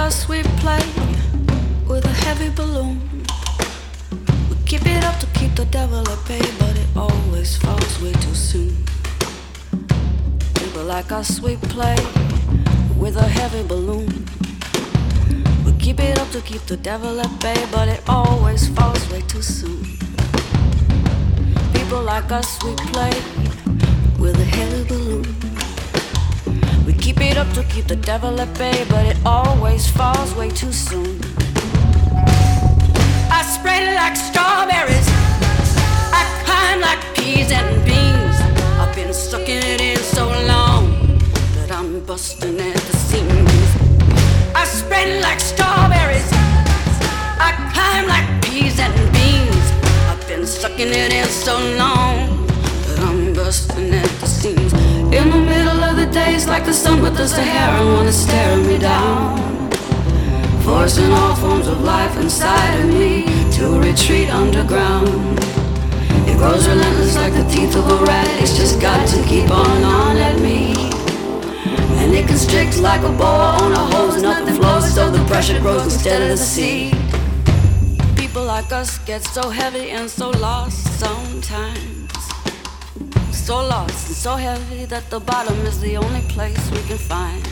We 0.07 0.44
play 0.62 0.86
with 1.88 2.04
a 2.04 2.16
heavy 2.24 2.48
balloon. 2.50 3.00
We 4.48 4.57
keep 4.64 4.86
it 4.86 5.02
up 5.02 5.18
to 5.18 5.26
keep 5.34 5.57
the 5.57 5.64
devil 5.64 6.09
at 6.09 6.28
bay, 6.28 6.38
but 6.61 6.78
it 6.78 6.86
always 6.96 7.57
falls 7.57 8.00
way 8.00 8.12
too 8.12 8.34
soon. 8.34 8.84
People 10.54 10.84
like 10.84 11.11
us, 11.11 11.40
we 11.40 11.57
play 11.57 11.96
with 12.96 13.16
a 13.16 13.26
heavy 13.26 13.66
balloon. 13.66 14.07
We 15.64 15.72
keep 15.80 15.98
it 15.98 16.20
up 16.20 16.30
to 16.30 16.40
keep 16.40 16.62
the 16.66 16.76
devil 16.76 17.20
at 17.20 17.40
bay, 17.40 17.66
but 17.72 17.88
it 17.88 18.02
always 18.09 18.68
falls 18.68 19.11
way 19.11 19.22
too 19.22 19.42
soon. 19.42 19.82
People 21.74 22.02
like 22.02 22.30
us, 22.30 22.62
we 22.62 22.76
play 22.92 23.11
with 24.20 24.38
a 24.38 24.44
heavy 24.44 24.84
balloon. 24.84 25.05
It 27.37 27.41
up 27.41 27.53
to 27.53 27.64
keep 27.64 27.87
the 27.87 27.97
devil 27.97 28.41
at 28.41 28.51
bay, 28.57 28.87
but 28.89 29.05
it 29.05 29.18
always 29.26 29.87
falls 29.91 30.34
way 30.37 30.49
too 30.49 30.72
soon. 30.72 31.20
I 33.30 33.43
spread 33.43 33.95
like 33.95 34.16
strawberries. 34.16 35.07
I 36.16 36.22
climb 36.47 36.80
like 36.80 37.03
peas 37.14 37.53
and 37.53 37.84
beans. 37.84 38.37
I've 38.80 38.95
been 38.97 39.12
sucking 39.12 39.62
it 39.72 39.82
in 39.82 39.99
so 39.99 40.24
long 40.49 41.18
that 41.57 41.70
I'm 41.70 42.01
busting 42.07 42.59
at 42.59 42.80
the 42.89 42.97
seams. 42.97 43.68
I 44.55 44.64
spread 44.64 45.20
like 45.20 45.39
strawberries. 45.39 46.30
I 46.32 47.53
climb 47.74 48.07
like 48.09 48.28
peas 48.47 48.80
and 48.80 48.97
beans. 49.12 49.66
I've 50.09 50.26
been 50.26 50.47
sucking 50.47 50.89
it 50.89 51.12
in 51.12 51.26
so 51.26 51.59
long 51.76 52.47
that 52.87 52.99
I'm 53.01 53.34
busting 53.34 53.93
at 53.93 54.09
the 54.20 54.26
seams. 54.26 54.86
In 55.12 55.30
the 55.30 55.38
middle 55.38 55.84
of 55.84 55.96
the 55.96 56.07
day, 56.07 56.34
it's 56.34 56.48
like 56.48 56.64
the 56.64 56.74
sun 56.74 57.00
with 57.00 57.16
the 57.16 57.28
Sahara 57.28 57.86
wanna 57.86 58.12
stare 58.12 58.57
me 58.57 58.76
down. 58.76 59.70
Forcing 60.62 61.12
all 61.12 61.34
forms 61.36 61.68
of 61.68 61.80
life 61.82 62.16
inside 62.18 62.80
of 62.80 62.86
me 62.86 63.24
to 63.52 63.78
retreat 63.78 64.28
underground. 64.28 65.38
It 66.28 66.36
grows 66.38 66.66
relentless 66.66 67.14
like 67.14 67.32
the 67.32 67.44
teeth 67.44 67.76
of 67.76 67.88
a 67.88 68.04
rat. 68.04 68.28
It's 68.42 68.57
just 68.57 68.80
got 68.80 69.07
to 69.09 69.22
keep 69.24 69.48
on 69.48 69.84
on 69.84 70.16
at 70.16 70.40
me. 70.40 70.74
And 72.00 72.12
it 72.12 72.26
constricts 72.26 72.80
like 72.80 73.02
a 73.02 73.12
boa 73.12 73.59
on 73.62 73.72
a 73.72 73.84
hose. 73.94 74.20
Nothing 74.20 74.57
flows, 74.57 74.92
so 74.92 75.11
the 75.11 75.24
pressure 75.26 75.61
grows 75.61 75.84
instead 75.84 76.20
of 76.20 76.28
the 76.28 76.36
sea. 76.36 76.92
People 78.16 78.44
like 78.44 78.72
us 78.72 78.98
get 79.07 79.22
so 79.22 79.50
heavy 79.50 79.90
and 79.90 80.11
so 80.11 80.30
lost 80.30 80.98
sometimes. 80.98 81.95
So 83.47 83.59
lost 83.59 84.09
and 84.09 84.16
so 84.16 84.34
heavy 84.34 84.86
that 84.86 85.09
the 85.09 85.20
bottom 85.20 85.55
is 85.66 85.80
the 85.80 85.97
only 85.97 86.22
place 86.22 86.59
we 86.72 86.82
can 86.88 86.99
find. 86.99 87.47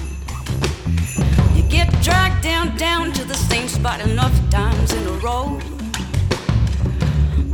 You 1.55 1.63
get 1.71 1.87
dragged 2.03 2.43
down, 2.43 2.77
down 2.77 3.13
to 3.13 3.25
the 3.25 3.35
same 3.35 3.69
spot 3.69 4.01
enough 4.01 4.35
times 4.51 4.93
in 4.93 5.07
a 5.07 5.13
row. 5.23 5.57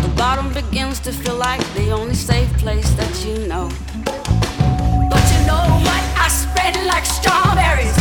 The 0.04 0.12
bottom 0.16 0.54
begins 0.54 1.00
to 1.00 1.12
feel 1.12 1.36
like 1.36 1.60
the 1.74 1.90
only 1.90 2.14
safe 2.14 2.50
place 2.56 2.88
that 2.94 3.14
you 3.26 3.46
know. 3.46 3.68
But 5.12 5.24
you 5.32 5.40
know 5.44 5.66
what? 5.84 6.02
I 6.16 6.28
spread 6.30 6.76
like 6.86 7.04
strawberries. 7.04 7.94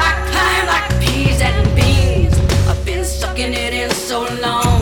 I 0.00 0.12
climb 0.32 0.66
like 0.74 0.88
peas 1.04 1.42
and 1.42 1.60
beans. 1.76 2.38
I've 2.70 2.82
been 2.86 3.04
sucking 3.04 3.52
it 3.52 3.74
in 3.74 3.90
so 3.90 4.20
long 4.40 4.80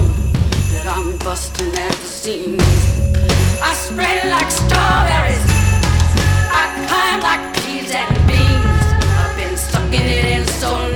that 0.71 0.87
I'm 0.87 1.19
busting 1.19 1.75
at 1.75 1.91
the 1.91 2.07
seams. 2.07 3.04
I've 9.21 9.37
been 9.37 9.57
sucking 9.57 10.09
it 10.19 10.25
in 10.37 10.47
so 10.47 10.71
long 10.71 10.94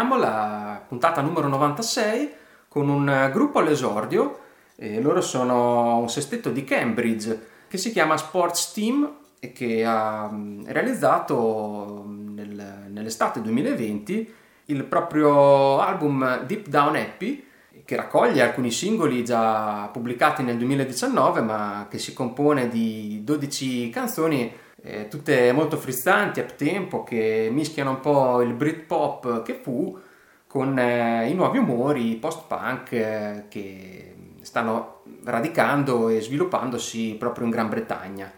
Terminiamo 0.00 0.26
la 0.26 0.82
puntata 0.88 1.20
numero 1.20 1.46
96 1.48 2.32
con 2.68 2.88
un 2.88 3.06
eh, 3.06 3.30
gruppo 3.30 3.58
all'esordio. 3.58 4.38
E 4.74 4.98
loro 4.98 5.20
sono 5.20 5.98
un 5.98 6.08
sestetto 6.08 6.48
di 6.48 6.64
Cambridge 6.64 7.48
che 7.68 7.76
si 7.76 7.92
chiama 7.92 8.16
Sports 8.16 8.72
Team 8.72 9.12
e 9.38 9.52
che 9.52 9.84
ha 9.84 10.26
mm, 10.32 10.62
realizzato 10.68 12.02
mm, 12.06 12.34
nel- 12.34 12.84
nell'estate 12.88 13.42
2020 13.42 14.34
il 14.66 14.84
proprio 14.84 15.80
album 15.80 16.44
Deep 16.46 16.68
Down 16.68 16.96
Happy 16.96 17.44
che 17.84 17.96
raccoglie 17.96 18.40
alcuni 18.40 18.70
singoli 18.70 19.22
già 19.22 19.90
pubblicati 19.92 20.42
nel 20.42 20.56
2019 20.56 21.42
ma 21.42 21.88
che 21.90 21.98
si 21.98 22.14
compone 22.14 22.70
di 22.70 23.20
12 23.22 23.90
canzoni 23.90 24.50
eh, 24.82 25.08
tutte 25.08 25.52
molto 25.52 25.76
frizzanti, 25.76 26.40
up 26.40 26.54
tempo, 26.54 27.02
che 27.02 27.48
mischiano 27.52 27.90
un 27.90 28.00
po' 28.00 28.40
il 28.40 28.54
Britpop 28.54 29.42
che 29.42 29.54
fu 29.54 29.98
con 30.46 30.78
eh, 30.78 31.28
i 31.28 31.34
nuovi 31.34 31.58
umori 31.58 32.16
post-punk 32.16 32.92
eh, 32.92 33.44
che 33.48 34.14
stanno 34.42 35.02
radicando 35.24 36.08
e 36.08 36.20
sviluppandosi 36.20 37.16
proprio 37.18 37.44
in 37.44 37.50
Gran 37.50 37.68
Bretagna. 37.68 38.32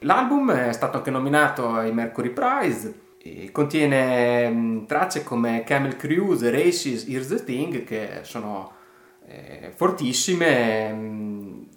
L'album 0.00 0.52
è 0.52 0.72
stato 0.72 0.98
anche 0.98 1.10
nominato 1.10 1.72
ai 1.72 1.92
Mercury 1.92 2.30
Prize 2.30 3.02
e 3.18 3.50
contiene 3.52 4.48
mh, 4.50 4.86
tracce 4.86 5.22
come 5.22 5.64
Camel 5.64 5.96
Cruise, 5.96 6.50
Races, 6.50 7.06
Here's 7.08 7.28
the 7.28 7.42
Thing 7.42 7.84
che 7.84 8.20
sono 8.22 8.72
eh, 9.26 9.72
fortissime, 9.74 10.92
mh, 10.92 11.68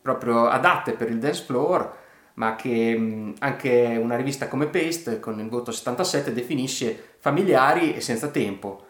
proprio 0.00 0.46
adatte 0.46 0.92
per 0.92 1.10
il 1.10 1.18
dance 1.18 1.42
floor, 1.42 2.00
ma 2.34 2.54
che 2.54 2.96
mh, 2.96 3.34
anche 3.40 3.98
una 4.00 4.16
rivista 4.16 4.48
come 4.48 4.66
Paste 4.66 5.20
con 5.20 5.38
il 5.40 5.48
voto 5.48 5.70
77 5.70 6.32
definisce 6.32 7.16
familiari 7.18 7.94
e 7.94 8.00
senza 8.00 8.28
tempo. 8.28 8.84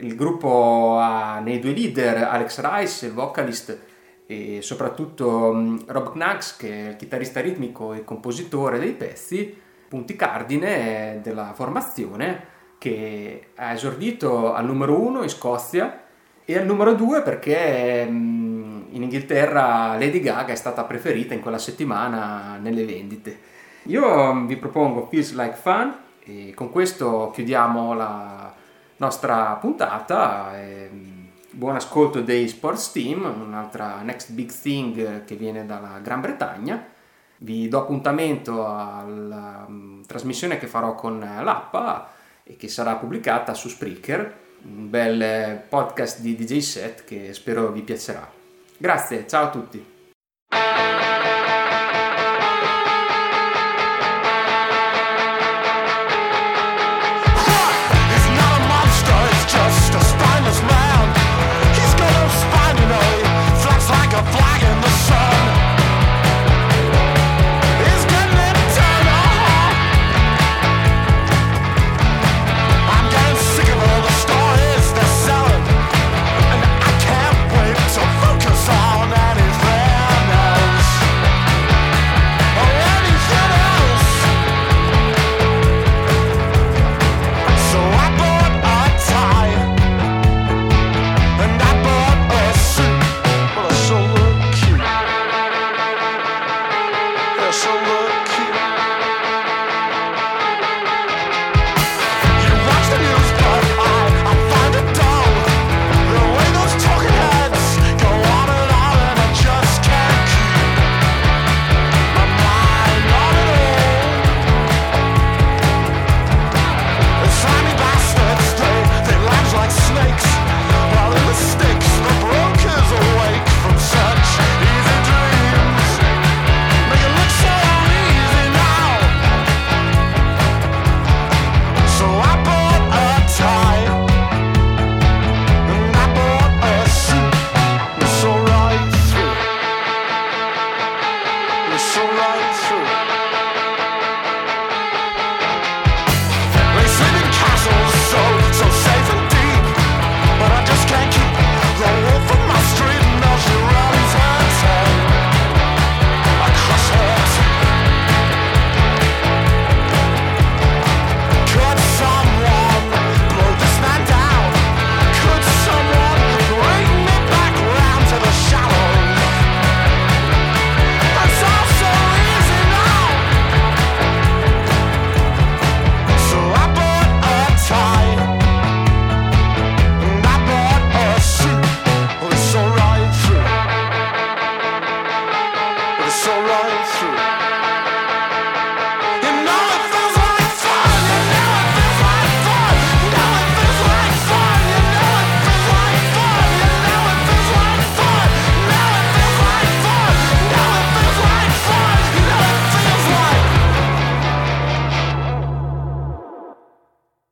Il 0.00 0.14
gruppo 0.14 0.96
ha 0.98 1.40
nei 1.40 1.58
due 1.58 1.72
leader 1.72 2.24
Alex 2.24 2.60
Rice, 2.60 3.06
il 3.06 3.12
vocalist, 3.12 3.78
e 4.26 4.62
soprattutto 4.62 5.52
mh, 5.52 5.84
Rob 5.86 6.12
Knacks, 6.12 6.56
che 6.56 6.86
è 6.86 6.88
il 6.90 6.96
chitarrista 6.96 7.40
ritmico 7.40 7.92
e 7.92 8.04
compositore 8.04 8.78
dei 8.78 8.92
pezzi, 8.92 9.56
punti 9.88 10.14
cardine 10.14 11.20
della 11.22 11.52
formazione, 11.52 12.58
che 12.78 13.48
ha 13.56 13.72
esordito 13.72 14.54
al 14.54 14.64
numero 14.64 14.98
uno 14.98 15.22
in 15.22 15.28
Scozia 15.28 16.04
e 16.44 16.58
al 16.58 16.64
numero 16.64 16.94
due 16.94 17.22
perché 17.22 18.04
mh, 18.04 18.49
in 18.92 19.02
Inghilterra 19.02 19.96
Lady 19.98 20.20
Gaga 20.20 20.52
è 20.52 20.56
stata 20.56 20.84
preferita 20.84 21.34
in 21.34 21.40
quella 21.40 21.58
settimana 21.58 22.56
nelle 22.60 22.84
vendite. 22.84 23.38
Io 23.84 24.32
mh, 24.32 24.46
vi 24.46 24.56
propongo 24.56 25.06
Feels 25.10 25.34
Like 25.34 25.56
Fun 25.56 25.94
e 26.24 26.52
con 26.54 26.70
questo 26.70 27.30
chiudiamo 27.32 27.94
la 27.94 28.52
nostra 28.96 29.54
puntata. 29.60 30.52
mh, 30.52 31.28
buon 31.52 31.76
ascolto 31.76 32.20
dei 32.20 32.48
Sports 32.48 32.92
Team, 32.92 33.24
un'altra 33.24 34.02
next 34.02 34.32
big 34.32 34.52
thing 34.52 35.24
che 35.24 35.34
viene 35.34 35.66
dalla 35.66 35.98
Gran 36.02 36.20
Bretagna. 36.20 36.84
Vi 37.38 37.68
do 37.68 37.78
appuntamento 37.78 38.66
alla 38.66 39.66
mh, 39.66 40.06
trasmissione 40.06 40.58
che 40.58 40.66
farò 40.66 40.94
con 40.94 41.18
l'Appa 41.18 42.10
e 42.44 42.56
che 42.56 42.68
sarà 42.68 42.96
pubblicata 42.96 43.54
su 43.54 43.68
Spreaker, 43.68 44.38
un 44.62 44.90
bel 44.90 45.62
podcast 45.68 46.20
di 46.20 46.34
DJ 46.34 46.58
set 46.58 47.04
che 47.04 47.32
spero 47.32 47.70
vi 47.70 47.82
piacerà. 47.82 48.38
Grazie, 48.80 49.26
ciao 49.28 49.44
a 49.44 49.50
tutti. 49.50 49.89